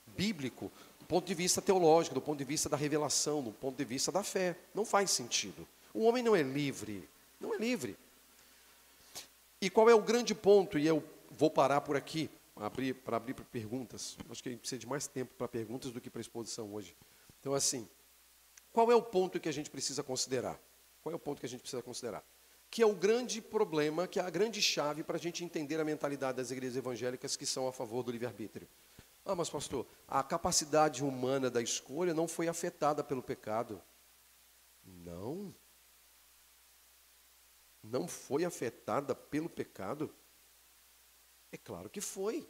bíblico 0.07 0.71
do 1.05 1.07
ponto 1.07 1.27
de 1.27 1.35
vista 1.35 1.61
teológico, 1.61 2.15
do 2.15 2.21
ponto 2.23 2.39
de 2.39 2.45
vista 2.45 2.67
da 2.67 2.79
revelação, 2.79 3.43
do 3.43 3.53
ponto 3.53 3.77
de 3.77 3.85
vista 3.85 4.11
da 4.11 4.23
fé. 4.23 4.57
Não 4.75 4.87
faz 4.87 5.11
sentido. 5.11 5.69
O 5.93 6.05
homem 6.05 6.23
não 6.23 6.35
é 6.35 6.43
livre. 6.43 7.07
Não 7.39 7.53
é 7.53 7.59
livre. 7.59 7.95
E 9.61 9.69
qual 9.69 9.91
é 9.91 9.95
o 9.95 10.01
grande 10.01 10.35
ponto? 10.35 10.79
E 10.79 10.87
eu 10.87 11.05
vou 11.31 11.51
parar 11.51 11.83
por 11.83 11.95
aqui 11.95 12.31
abrir, 12.57 12.95
para 12.95 13.19
abrir 13.19 13.35
para 13.35 13.45
perguntas. 13.45 14.17
Acho 14.31 14.43
que 14.43 14.49
a 14.49 14.53
gente 14.53 14.61
precisa 14.61 14.79
de 14.79 14.87
mais 14.87 15.07
tempo 15.07 15.31
para 15.37 15.47
perguntas 15.47 15.93
do 15.93 16.01
que 16.01 16.09
para 16.09 16.23
exposição 16.23 16.73
hoje. 16.73 16.97
Então, 17.39 17.53
assim, 17.53 17.87
qual 18.73 18.91
é 18.91 18.95
o 18.95 19.03
ponto 19.03 19.39
que 19.39 19.49
a 19.49 19.53
gente 19.53 19.69
precisa 19.69 20.03
considerar? 20.03 20.59
Qual 21.03 21.13
é 21.13 21.17
o 21.17 21.19
ponto 21.19 21.39
que 21.39 21.47
a 21.47 21.49
gente 21.51 21.61
precisa 21.61 21.83
considerar? 21.83 22.25
Que 22.71 22.81
é 22.81 22.87
o 22.87 22.95
grande 22.95 23.43
problema, 23.43 24.09
que 24.09 24.19
é 24.19 24.23
a 24.23 24.31
grande 24.31 24.63
chave 24.63 25.03
para 25.03 25.17
a 25.19 25.21
gente 25.21 25.45
entender 25.45 25.79
a 25.79 25.85
mentalidade 25.85 26.39
das 26.39 26.51
igrejas 26.51 26.79
evangélicas 26.79 27.37
que 27.37 27.45
são 27.45 27.69
a 27.69 27.73
favor 27.73 28.03
do 28.03 28.11
livre-arbítrio. 28.11 28.67
Ah, 29.25 29.35
mas 29.35 29.49
pastor, 29.49 29.87
a 30.07 30.23
capacidade 30.23 31.03
humana 31.03 31.51
da 31.51 31.63
escolha 31.63 32.13
não 32.13 32.29
foi 32.29 32.47
afetada 32.47 33.03
pelo 33.03 33.23
pecado. 33.23 33.83
Não. 34.85 35.55
Não 37.83 38.07
foi 38.07 38.45
afetada 38.45 39.15
pelo 39.15 39.49
pecado. 39.49 40.15
É 41.51 41.57
claro 41.57 41.89
que 41.89 42.03
foi. 42.03 42.47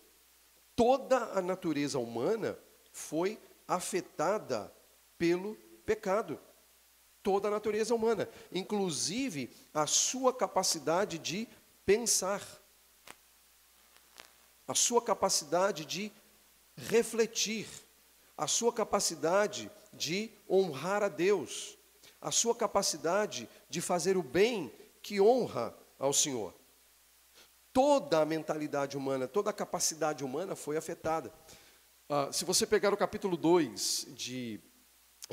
Toda 0.75 1.19
a 1.39 1.41
natureza 1.41 1.99
humana 1.99 2.59
foi 2.93 3.39
afetada 3.69 4.73
pelo 5.17 5.55
pecado. 5.87 6.41
Toda 7.23 7.49
a 7.49 7.51
natureza 7.51 7.95
humana, 7.95 8.29
inclusive 8.53 9.55
a 9.73 9.87
sua 9.87 10.35
capacidade 10.35 11.19
de 11.19 11.49
pensar, 11.87 12.43
a 14.67 14.75
sua 14.75 15.01
capacidade 15.01 15.85
de 15.85 16.13
refletir, 16.77 17.67
a 18.37 18.47
sua 18.47 18.73
capacidade 18.73 19.71
de 19.93 20.31
honrar 20.49 21.03
a 21.03 21.09
Deus, 21.09 21.79
a 22.21 22.31
sua 22.31 22.55
capacidade 22.55 23.49
de 23.69 23.81
fazer 23.81 24.17
o 24.17 24.23
bem 24.23 24.73
que 25.03 25.21
honra 25.21 25.77
ao 25.99 26.13
Senhor 26.13 26.55
toda 27.75 28.21
a 28.21 28.25
mentalidade 28.25 28.97
humana, 28.97 29.27
toda 29.27 29.51
a 29.51 29.53
capacidade 29.53 30.25
humana 30.25 30.55
foi 30.55 30.77
afetada. 30.77 31.35
Ah, 32.09 32.31
se 32.33 32.45
você 32.45 32.65
pegar 32.65 32.95
o 32.95 32.97
capítulo 32.97 33.37
2 33.37 34.07
de, 34.11 34.61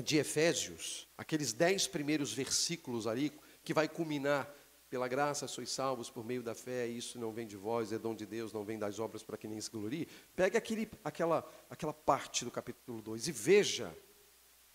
de 0.04 0.18
Efésios, 0.18 1.08
aqueles 1.16 1.54
dez 1.54 1.86
primeiros 1.86 2.34
versículos 2.34 3.06
ali, 3.06 3.32
que 3.64 3.76
vai 3.76 3.88
culminar 3.88 4.52
pela 4.92 5.08
graça 5.08 5.48
sois 5.48 5.72
salvos 5.72 6.10
por 6.10 6.26
meio 6.26 6.44
da 6.44 6.54
fé, 6.54 6.86
isso 6.86 7.18
não 7.18 7.32
vem 7.32 7.48
de 7.48 7.56
vós, 7.56 7.94
é 7.94 7.98
dom 7.98 8.14
de 8.14 8.26
Deus, 8.26 8.52
não 8.52 8.66
vem 8.66 8.78
das 8.78 9.00
obras 9.00 9.24
para 9.24 9.38
que 9.38 9.48
nem 9.48 9.60
se 9.62 9.72
glorie. 9.72 10.06
Pegue 10.36 10.58
aquele, 10.58 10.92
aquela, 11.02 11.50
aquela 11.70 11.94
parte 11.94 12.44
do 12.44 12.52
capítulo 12.52 13.02
2 13.02 13.30
e 13.30 13.32
veja 13.32 13.98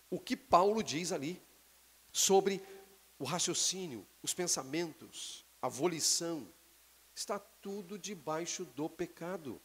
o 0.09 0.19
que 0.19 0.35
Paulo 0.35 0.81
diz 0.81 1.11
ali 1.11 1.39
sobre 2.11 2.63
o 3.19 3.25
raciocínio, 3.25 4.07
os 4.23 4.33
pensamentos, 4.33 5.45
a 5.61 5.69
volição, 5.69 6.47
está 7.13 7.37
tudo 7.37 7.99
debaixo 7.99 8.65
do 8.65 8.89
pecado. 8.89 9.61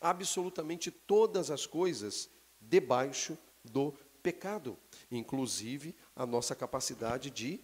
Absolutamente 0.00 0.90
todas 0.90 1.48
as 1.48 1.64
coisas 1.64 2.28
debaixo 2.60 3.38
do 3.62 3.92
pecado, 4.20 4.76
inclusive 5.12 5.94
a 6.16 6.26
nossa 6.26 6.56
capacidade 6.56 7.30
de 7.30 7.60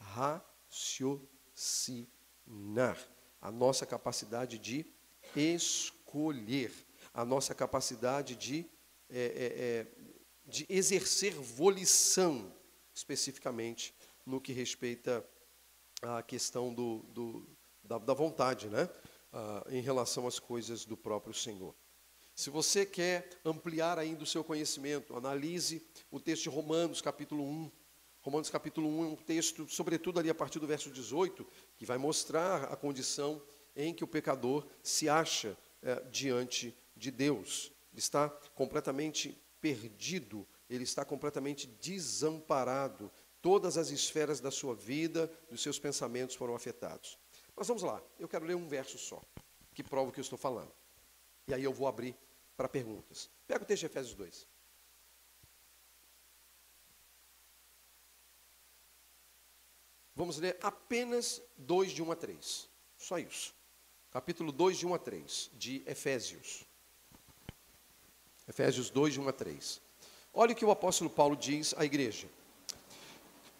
raciocinar, 0.00 0.48
a 3.40 3.50
nossa 3.50 3.86
capacidade 3.86 4.58
de 4.58 4.86
escolher, 5.36 6.72
a 7.12 7.24
nossa 7.24 7.54
capacidade 7.54 8.36
de, 8.36 8.66
é, 9.08 9.20
é, 9.20 9.62
é, 9.64 9.86
de 10.46 10.66
exercer 10.68 11.32
volição, 11.34 12.52
especificamente 12.94 13.94
no 14.24 14.40
que 14.40 14.52
respeita 14.52 15.24
à 16.02 16.22
questão 16.22 16.72
do, 16.72 16.98
do 17.10 17.46
da, 17.82 17.98
da 17.98 18.14
vontade, 18.14 18.68
né? 18.68 18.88
Ah, 19.32 19.66
em 19.70 19.80
relação 19.80 20.26
às 20.26 20.38
coisas 20.38 20.84
do 20.84 20.96
próprio 20.96 21.34
Senhor. 21.34 21.74
Se 22.34 22.50
você 22.50 22.86
quer 22.86 23.28
ampliar 23.44 23.98
ainda 23.98 24.22
o 24.22 24.26
seu 24.26 24.44
conhecimento, 24.44 25.16
analise 25.16 25.84
o 26.10 26.20
texto 26.20 26.44
de 26.44 26.48
Romanos, 26.48 27.02
capítulo 27.02 27.44
1. 27.44 27.70
Romanos, 28.20 28.50
capítulo 28.50 28.88
1 28.88 29.04
é 29.04 29.06
um 29.08 29.16
texto, 29.16 29.68
sobretudo 29.68 30.18
ali 30.18 30.28
a 30.28 30.34
partir 30.34 30.58
do 30.58 30.66
verso 30.66 30.90
18, 30.90 31.46
que 31.76 31.86
vai 31.86 31.98
mostrar 31.98 32.64
a 32.64 32.76
condição 32.76 33.40
em 33.76 33.94
que 33.94 34.02
o 34.02 34.08
pecador 34.08 34.66
se 34.82 35.08
acha 35.08 35.56
é, 35.82 36.00
diante 36.10 36.76
de 36.96 37.10
Deus. 37.10 37.72
Ele 37.92 38.00
está 38.00 38.28
completamente 38.54 39.40
perdido, 39.60 40.46
ele 40.68 40.84
está 40.84 41.04
completamente 41.04 41.66
desamparado. 41.80 43.10
Todas 43.40 43.78
as 43.78 43.90
esferas 43.90 44.40
da 44.40 44.50
sua 44.50 44.74
vida, 44.74 45.30
dos 45.48 45.62
seus 45.62 45.78
pensamentos 45.78 46.34
foram 46.34 46.56
afetados. 46.56 47.16
Mas 47.54 47.68
vamos 47.68 47.82
lá, 47.84 48.02
eu 48.18 48.28
quero 48.28 48.44
ler 48.44 48.56
um 48.56 48.68
verso 48.68 48.98
só, 48.98 49.22
que 49.72 49.82
prova 49.82 50.10
o 50.10 50.12
que 50.12 50.18
eu 50.18 50.22
estou 50.22 50.38
falando. 50.38 50.72
E 51.46 51.54
aí 51.54 51.62
eu 51.62 51.72
vou 51.72 51.86
abrir 51.86 52.16
para 52.56 52.68
perguntas. 52.68 53.30
Pega 53.46 53.62
o 53.62 53.66
texto 53.66 53.80
de 53.80 53.86
Efésios 53.86 54.14
2. 54.14 54.46
Vamos 60.18 60.36
ler 60.38 60.58
apenas 60.60 61.40
2 61.58 61.92
de 61.92 62.02
1 62.02 62.10
a 62.10 62.16
3. 62.16 62.68
Só 62.96 63.20
isso. 63.20 63.54
Capítulo 64.10 64.50
2 64.50 64.78
de 64.78 64.84
1 64.84 64.94
a 64.94 64.98
3, 64.98 65.50
de 65.54 65.80
Efésios. 65.86 66.64
Efésios 68.48 68.90
2 68.90 69.14
de 69.14 69.20
1 69.20 69.28
a 69.28 69.32
3. 69.32 69.80
Olha 70.34 70.54
o 70.54 70.56
que 70.56 70.64
o 70.64 70.72
apóstolo 70.72 71.08
Paulo 71.08 71.36
diz 71.36 71.72
à 71.78 71.84
igreja. 71.84 72.28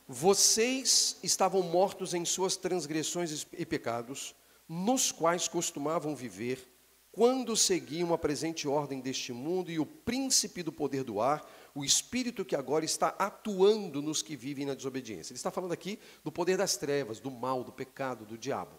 Vocês 0.09 1.17
estavam 1.23 1.63
mortos 1.63 2.13
em 2.13 2.25
suas 2.25 2.57
transgressões 2.57 3.47
e 3.53 3.65
pecados, 3.65 4.35
nos 4.69 5.13
quais 5.13 5.47
costumavam 5.47 6.17
viver, 6.17 6.69
quando 7.13 7.57
seguiam 7.57 8.13
a 8.13 8.19
presente 8.19 8.67
ordem 8.67 9.01
deste 9.01 9.33
mundo 9.33 9.71
e 9.71 9.79
o 9.79 9.87
príncipe 9.87 10.65
do 10.65 10.73
poder 10.73 11.05
do 11.05 11.21
ar, 11.21 11.49
o 11.79 11.85
espírito 11.85 12.45
que 12.45 12.57
agora 12.57 12.85
está 12.85 13.15
atuando 13.21 14.03
nos 14.03 14.21
que 14.21 14.35
vivem 14.35 14.67
na 14.67 14.75
desobediência. 14.75 15.33
Ele 15.33 15.39
está 15.39 15.53
falando 15.53 15.71
aqui 15.71 15.97
do 16.25 16.33
poder 16.33 16.57
das 16.57 16.77
trevas, 16.77 17.21
do 17.21 17.31
mal, 17.31 17.63
do 17.63 17.71
pecado, 17.71 18.27
do 18.27 18.37
diabo. 18.37 18.77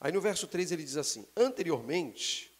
Aí 0.00 0.10
no 0.10 0.20
verso 0.20 0.48
3 0.48 0.72
ele 0.72 0.82
diz 0.82 0.96
assim: 0.96 1.24
Anteriormente, 1.36 2.52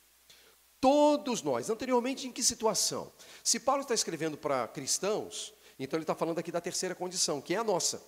todos 0.80 1.42
nós, 1.42 1.70
anteriormente 1.70 2.28
em 2.28 2.30
que 2.30 2.40
situação? 2.40 3.12
Se 3.42 3.58
Paulo 3.58 3.82
está 3.82 3.94
escrevendo 3.94 4.38
para 4.38 4.68
cristãos, 4.68 5.52
então 5.76 5.96
ele 5.96 6.04
está 6.04 6.14
falando 6.14 6.38
aqui 6.38 6.52
da 6.52 6.60
terceira 6.60 6.94
condição, 6.94 7.40
que 7.40 7.52
é 7.52 7.58
a 7.58 7.64
nossa. 7.64 8.00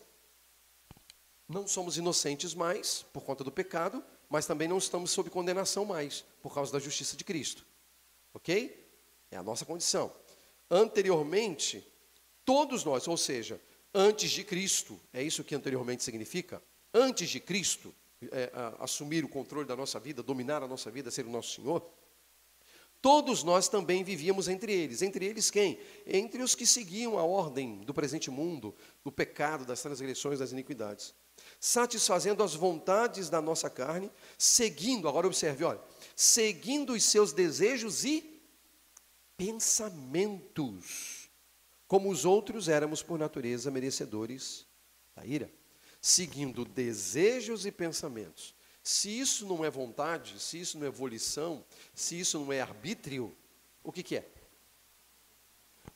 Não 1.48 1.66
somos 1.66 1.96
inocentes 1.96 2.54
mais 2.54 3.02
por 3.12 3.24
conta 3.24 3.42
do 3.42 3.50
pecado, 3.50 4.04
mas 4.28 4.46
também 4.46 4.68
não 4.68 4.78
estamos 4.78 5.10
sob 5.10 5.28
condenação 5.30 5.84
mais 5.84 6.24
por 6.40 6.54
causa 6.54 6.72
da 6.72 6.78
justiça 6.78 7.16
de 7.16 7.24
Cristo. 7.24 7.66
Ok? 8.32 8.88
É 9.32 9.36
a 9.36 9.42
nossa 9.42 9.64
condição. 9.64 10.12
Anteriormente, 10.70 11.84
todos 12.44 12.84
nós, 12.84 13.08
ou 13.08 13.16
seja, 13.16 13.60
antes 13.92 14.30
de 14.30 14.44
Cristo, 14.44 15.00
é 15.12 15.22
isso 15.22 15.42
que 15.42 15.54
anteriormente 15.54 16.04
significa? 16.04 16.62
Antes 16.94 17.28
de 17.28 17.40
Cristo 17.40 17.94
é, 18.30 18.50
a, 18.54 18.84
assumir 18.84 19.24
o 19.24 19.28
controle 19.28 19.66
da 19.66 19.74
nossa 19.74 19.98
vida, 19.98 20.22
dominar 20.22 20.62
a 20.62 20.68
nossa 20.68 20.90
vida, 20.90 21.10
ser 21.10 21.26
o 21.26 21.30
nosso 21.30 21.54
Senhor, 21.54 21.82
Todos 23.02 23.42
nós 23.42 23.66
também 23.66 24.04
vivíamos 24.04 24.46
entre 24.46 24.72
eles. 24.72 25.00
Entre 25.00 25.24
eles 25.24 25.50
quem? 25.50 25.78
Entre 26.06 26.42
os 26.42 26.54
que 26.54 26.66
seguiam 26.66 27.18
a 27.18 27.24
ordem 27.24 27.78
do 27.78 27.94
presente 27.94 28.30
mundo, 28.30 28.74
do 29.02 29.10
pecado, 29.10 29.64
das 29.64 29.80
transgressões, 29.80 30.38
das 30.38 30.52
iniquidades. 30.52 31.14
Satisfazendo 31.58 32.42
as 32.42 32.54
vontades 32.54 33.30
da 33.30 33.40
nossa 33.40 33.70
carne, 33.70 34.10
seguindo, 34.36 35.08
agora 35.08 35.26
observe, 35.26 35.64
olha, 35.64 35.80
seguindo 36.14 36.92
os 36.92 37.02
seus 37.04 37.32
desejos 37.32 38.04
e 38.04 38.39
pensamentos. 39.40 41.30
como 41.88 42.10
os 42.10 42.26
outros 42.26 42.68
éramos 42.68 43.02
por 43.02 43.18
natureza 43.18 43.70
merecedores 43.70 44.66
da 45.16 45.24
ira, 45.24 45.50
seguindo 46.00 46.64
desejos 46.64 47.64
e 47.64 47.72
pensamentos. 47.72 48.54
Se 48.82 49.08
isso 49.18 49.46
não 49.46 49.64
é 49.64 49.70
vontade, 49.70 50.38
se 50.38 50.60
isso 50.60 50.78
não 50.78 50.86
é 50.86 50.90
volição, 50.90 51.64
se 51.94 52.20
isso 52.20 52.38
não 52.38 52.52
é 52.52 52.60
arbítrio, 52.60 53.34
o 53.82 53.90
que, 53.90 54.02
que 54.02 54.18
é? 54.18 54.28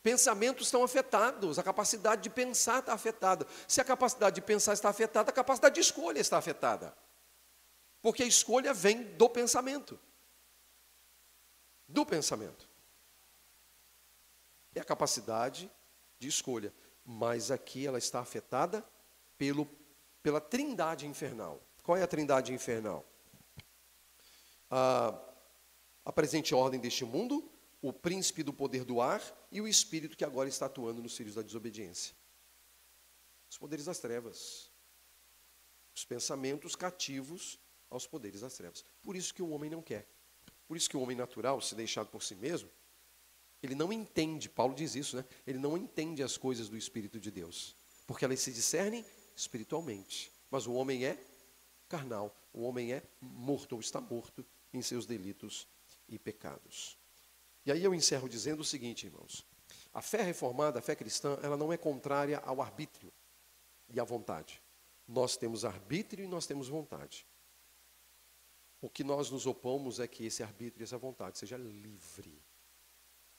Pensamentos 0.02 0.66
estão 0.66 0.82
afetados, 0.82 1.58
a 1.58 1.62
capacidade 1.62 2.22
de 2.22 2.30
pensar 2.30 2.80
está 2.80 2.94
afetada. 2.94 3.46
Se 3.68 3.80
a 3.80 3.84
capacidade 3.84 4.34
de 4.36 4.40
pensar 4.40 4.72
está 4.72 4.88
afetada, 4.88 5.30
a 5.30 5.34
capacidade 5.34 5.74
de 5.76 5.80
escolha 5.82 6.18
está 6.18 6.38
afetada. 6.38 6.96
Porque 8.02 8.22
a 8.22 8.26
escolha 8.26 8.74
vem 8.74 9.02
do 9.16 9.28
pensamento. 9.28 10.00
Do 11.86 12.04
pensamento. 12.04 12.73
É 14.74 14.80
a 14.80 14.84
capacidade 14.84 15.70
de 16.18 16.28
escolha. 16.28 16.72
Mas 17.04 17.50
aqui 17.50 17.86
ela 17.86 17.98
está 17.98 18.20
afetada 18.20 18.84
pelo, 19.36 19.68
pela 20.22 20.40
trindade 20.40 21.06
infernal. 21.06 21.60
Qual 21.82 21.96
é 21.96 22.02
a 22.02 22.06
trindade 22.06 22.52
infernal? 22.52 23.04
A, 24.70 25.18
a 26.04 26.12
presente 26.12 26.54
ordem 26.54 26.80
deste 26.80 27.04
mundo, 27.04 27.50
o 27.82 27.92
príncipe 27.92 28.42
do 28.42 28.52
poder 28.52 28.84
do 28.84 29.00
ar 29.00 29.22
e 29.52 29.60
o 29.60 29.68
espírito 29.68 30.16
que 30.16 30.24
agora 30.24 30.48
está 30.48 30.66
atuando 30.66 31.02
nos 31.02 31.16
filhos 31.16 31.34
da 31.34 31.42
desobediência. 31.42 32.14
Os 33.50 33.58
poderes 33.58 33.84
das 33.84 33.98
trevas. 33.98 34.70
Os 35.94 36.04
pensamentos 36.04 36.74
cativos 36.74 37.58
aos 37.90 38.06
poderes 38.06 38.40
das 38.40 38.54
trevas. 38.54 38.84
Por 39.02 39.14
isso 39.14 39.34
que 39.34 39.42
o 39.42 39.50
homem 39.50 39.70
não 39.70 39.82
quer. 39.82 40.08
Por 40.66 40.76
isso 40.76 40.88
que 40.88 40.96
o 40.96 41.00
homem 41.00 41.16
natural, 41.16 41.60
se 41.60 41.74
deixado 41.74 42.08
por 42.08 42.22
si 42.22 42.34
mesmo, 42.34 42.70
ele 43.64 43.74
não 43.74 43.90
entende, 43.90 44.46
Paulo 44.46 44.74
diz 44.74 44.94
isso, 44.94 45.16
né? 45.16 45.24
Ele 45.46 45.58
não 45.58 45.74
entende 45.74 46.22
as 46.22 46.36
coisas 46.36 46.68
do 46.68 46.76
Espírito 46.76 47.18
de 47.18 47.30
Deus. 47.30 47.74
Porque 48.06 48.22
elas 48.22 48.40
se 48.40 48.52
discernem 48.52 49.02
espiritualmente. 49.34 50.30
Mas 50.50 50.66
o 50.66 50.74
homem 50.74 51.06
é 51.06 51.18
carnal, 51.88 52.36
o 52.52 52.62
homem 52.62 52.92
é 52.92 53.02
morto 53.22 53.72
ou 53.72 53.80
está 53.80 54.02
morto 54.02 54.44
em 54.70 54.82
seus 54.82 55.06
delitos 55.06 55.66
e 56.06 56.18
pecados. 56.18 56.98
E 57.64 57.72
aí 57.72 57.82
eu 57.82 57.94
encerro 57.94 58.28
dizendo 58.28 58.60
o 58.60 58.64
seguinte, 58.64 59.06
irmãos: 59.06 59.46
a 59.94 60.02
fé 60.02 60.20
reformada, 60.20 60.78
a 60.78 60.82
fé 60.82 60.94
cristã, 60.94 61.38
ela 61.42 61.56
não 61.56 61.72
é 61.72 61.78
contrária 61.78 62.40
ao 62.44 62.60
arbítrio 62.60 63.10
e 63.88 63.98
à 63.98 64.04
vontade. 64.04 64.60
Nós 65.08 65.38
temos 65.38 65.64
arbítrio 65.64 66.22
e 66.22 66.28
nós 66.28 66.46
temos 66.46 66.68
vontade. 66.68 67.26
O 68.82 68.90
que 68.90 69.02
nós 69.02 69.30
nos 69.30 69.46
opomos 69.46 70.00
é 70.00 70.06
que 70.06 70.26
esse 70.26 70.42
arbítrio 70.42 70.82
e 70.82 70.84
essa 70.84 70.98
vontade 70.98 71.38
seja 71.38 71.56
livre. 71.56 72.43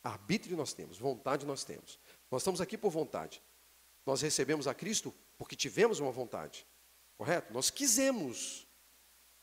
Arbítrio 0.06 0.56
nós 0.56 0.72
temos, 0.72 1.00
vontade 1.00 1.46
nós 1.46 1.64
temos. 1.64 1.98
Nós 2.30 2.42
estamos 2.42 2.62
aqui 2.62 2.78
por 2.78 2.92
vontade. 2.92 3.42
Nós 4.06 4.22
recebemos 4.22 4.68
a 4.68 4.74
Cristo 4.74 5.12
porque 5.36 5.56
tivemos 5.56 6.00
uma 6.00 6.12
vontade. 6.12 6.66
Correto? 7.18 7.52
Nós 7.52 7.72
quisemos. 7.72 8.68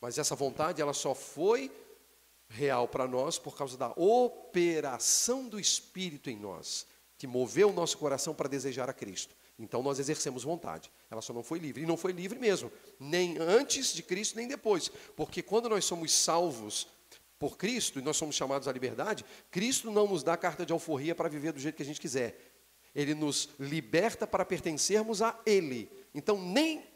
Mas 0.00 0.18
essa 0.18 0.36
vontade, 0.36 0.80
ela 0.80 0.92
só 0.92 1.14
foi 1.16 1.70
real 2.48 2.86
para 2.86 3.08
nós 3.08 3.38
por 3.38 3.56
causa 3.56 3.76
da 3.76 3.90
operação 3.96 5.48
do 5.48 5.58
Espírito 5.58 6.30
em 6.30 6.36
nós, 6.36 6.86
que 7.18 7.26
moveu 7.26 7.70
o 7.70 7.72
nosso 7.72 7.98
coração 7.98 8.32
para 8.32 8.48
desejar 8.48 8.88
a 8.88 8.92
Cristo. 8.92 9.34
Então 9.58 9.82
nós 9.82 9.98
exercemos 9.98 10.44
vontade. 10.44 10.92
Ela 11.10 11.22
só 11.22 11.32
não 11.32 11.42
foi 11.42 11.58
livre. 11.58 11.82
E 11.82 11.86
não 11.86 11.96
foi 11.96 12.12
livre 12.12 12.38
mesmo, 12.38 12.70
nem 13.00 13.36
antes 13.38 13.92
de 13.92 14.02
Cristo, 14.02 14.36
nem 14.36 14.46
depois. 14.46 14.90
Porque 15.16 15.42
quando 15.42 15.68
nós 15.68 15.84
somos 15.84 16.12
salvos 16.12 16.86
por 17.42 17.58
Cristo 17.58 17.98
e 17.98 18.02
nós 18.02 18.16
somos 18.16 18.36
chamados 18.36 18.68
à 18.68 18.72
liberdade, 18.72 19.24
Cristo 19.50 19.90
não 19.90 20.06
nos 20.06 20.22
dá 20.22 20.36
carta 20.36 20.64
de 20.64 20.72
alforria 20.72 21.12
para 21.12 21.28
viver 21.28 21.52
do 21.52 21.58
jeito 21.58 21.74
que 21.74 21.82
a 21.82 21.84
gente 21.84 22.00
quiser. 22.00 22.38
Ele 22.94 23.16
nos 23.16 23.48
liberta 23.58 24.28
para 24.28 24.44
pertencermos 24.44 25.20
a 25.20 25.36
Ele. 25.44 25.90
Então, 26.14 26.40
nem 26.40 26.86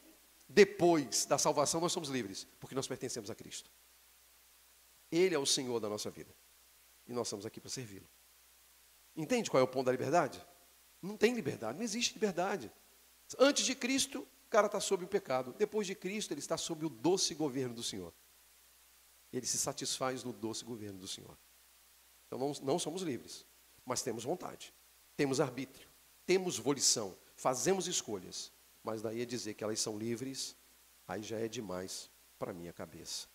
depois 0.49 1.25
da 1.25 1.37
salvação 1.37 1.81
nós 1.81 1.91
somos 1.91 2.09
livres, 2.09 2.47
porque 2.61 2.77
nós 2.77 2.87
pertencemos 2.87 3.29
a 3.29 3.35
Cristo. 3.35 3.69
Ele 5.11 5.35
é 5.35 5.39
o 5.39 5.45
Senhor 5.45 5.81
da 5.81 5.89
nossa 5.89 6.11
vida. 6.11 6.33
E 7.09 7.13
nós 7.13 7.27
estamos 7.27 7.45
aqui 7.45 7.61
para 7.61 7.69
servi-lo. 7.69 8.07
Entende 9.17 9.51
qual 9.51 9.61
é 9.61 9.65
o 9.65 9.69
ponto 9.69 9.87
da 9.87 9.91
liberdade? 9.91 10.41
Não 11.03 11.17
tem 11.17 11.35
liberdade, 11.35 11.77
não 11.77 11.85
existe 11.85 12.15
liberdade. 12.15 12.71
Antes 13.37 13.67
de 13.67 13.75
Cristo, 13.75 14.21
o 14.21 14.49
cara 14.49 14.67
está 14.67 14.79
sob 14.79 15.05
o 15.05 15.09
pecado. 15.09 15.57
Depois 15.59 15.89
de 15.89 15.97
Cristo, 15.97 16.33
ele 16.33 16.39
está 16.39 16.57
sob 16.57 16.87
o 16.87 16.89
doce 16.89 17.35
governo 17.35 17.75
do 17.75 17.83
Senhor. 17.83 18.15
Ele 19.33 19.47
se 19.47 19.59
satisfaz 19.59 20.23
no 20.25 20.33
doce 20.33 20.65
governo 20.65 20.99
do 20.99 21.09
Senhor. 21.09 21.37
Então 22.27 22.39
não, 22.39 22.53
não 22.63 22.79
somos 22.79 23.03
livres, 23.03 23.47
mas 23.85 24.03
temos 24.03 24.25
vontade, 24.25 24.73
temos 25.17 25.41
arbítrio, 25.41 25.89
temos 26.25 26.59
volição, 26.59 27.17
fazemos 27.37 27.87
escolhas. 27.87 28.53
Mas 28.83 29.03
daí 29.03 29.23
a 29.23 29.27
dizer 29.27 29.55
que 29.55 29.65
elas 29.65 29.81
são 29.81 29.99
livres, 29.99 30.55
aí 31.09 31.23
já 31.23 31.39
é 31.39 31.49
demais 31.49 32.09
para 32.39 32.53
minha 32.53 32.73
cabeça. 32.73 33.27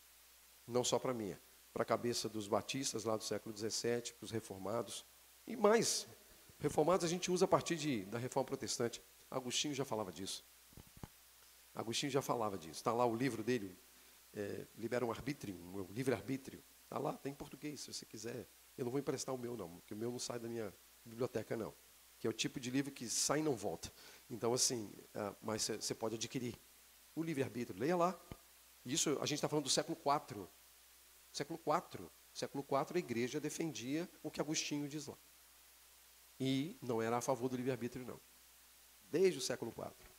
Não 0.65 0.83
só 0.83 0.97
para 0.97 1.13
minha, 1.13 1.39
para 1.73 1.83
a 1.83 1.85
cabeça 1.85 2.29
dos 2.29 2.47
batistas 2.47 3.03
lá 3.03 3.17
do 3.17 3.23
século 3.23 3.55
XVII, 3.55 4.13
para 4.13 4.25
os 4.25 4.31
reformados, 4.31 5.05
e 5.45 5.55
mais. 5.55 6.07
Reformados 6.59 7.05
a 7.05 7.09
gente 7.09 7.31
usa 7.31 7.45
a 7.45 7.47
partir 7.47 7.75
de, 7.75 8.05
da 8.05 8.17
reforma 8.17 8.47
protestante. 8.47 9.01
Agostinho 9.29 9.73
já 9.73 9.83
falava 9.83 10.11
disso. 10.11 10.43
Agostinho 11.73 12.11
já 12.11 12.21
falava 12.21 12.57
disso. 12.57 12.79
Está 12.79 12.93
lá 12.93 13.05
o 13.05 13.15
livro 13.15 13.43
dele, 13.43 13.77
é, 14.33 14.65
Libera 14.77 15.05
um 15.05 15.11
Arbítrio, 15.11 15.55
um 15.55 15.85
livre-arbítrio. 15.91 16.63
Está 16.83 16.97
lá, 16.97 17.13
tem 17.17 17.31
em 17.31 17.35
português, 17.35 17.81
se 17.81 17.93
você 17.93 18.05
quiser. 18.05 18.47
Eu 18.77 18.85
não 18.85 18.91
vou 18.91 18.99
emprestar 18.99 19.33
o 19.33 19.37
meu, 19.37 19.55
não, 19.55 19.77
porque 19.77 19.93
o 19.93 19.97
meu 19.97 20.11
não 20.11 20.19
sai 20.19 20.39
da 20.39 20.47
minha 20.47 20.73
biblioteca, 21.05 21.55
não. 21.55 21.73
Que 22.19 22.27
é 22.27 22.29
o 22.29 22.33
tipo 22.33 22.59
de 22.59 22.69
livro 22.69 22.91
que 22.91 23.07
sai 23.09 23.39
e 23.39 23.43
não 23.43 23.55
volta. 23.55 23.91
Então, 24.29 24.53
assim, 24.53 24.91
é, 25.13 25.35
mas 25.41 25.63
você 25.63 25.95
pode 25.95 26.15
adquirir 26.15 26.55
o 27.15 27.23
livre-arbítrio. 27.23 27.79
Leia 27.79 27.95
lá. 27.95 28.19
Isso, 28.85 29.11
a 29.21 29.25
gente 29.25 29.35
está 29.35 29.47
falando 29.47 29.65
do 29.65 29.69
século 29.69 29.97
IV. 29.97 30.47
Século 31.31 31.59
IV. 31.65 32.09
Século 32.33 32.65
IV, 32.69 32.95
a 32.95 32.99
igreja 32.99 33.39
defendia 33.39 34.09
o 34.23 34.31
que 34.31 34.39
Agostinho 34.39 34.87
diz 34.87 35.07
lá. 35.07 35.17
E 36.39 36.77
não 36.81 37.01
era 37.01 37.17
a 37.17 37.21
favor 37.21 37.49
do 37.49 37.55
livre-arbítrio, 37.55 38.05
não. 38.05 38.19
Desde 39.09 39.37
o 39.37 39.41
século 39.41 39.71
IV. 39.71 40.10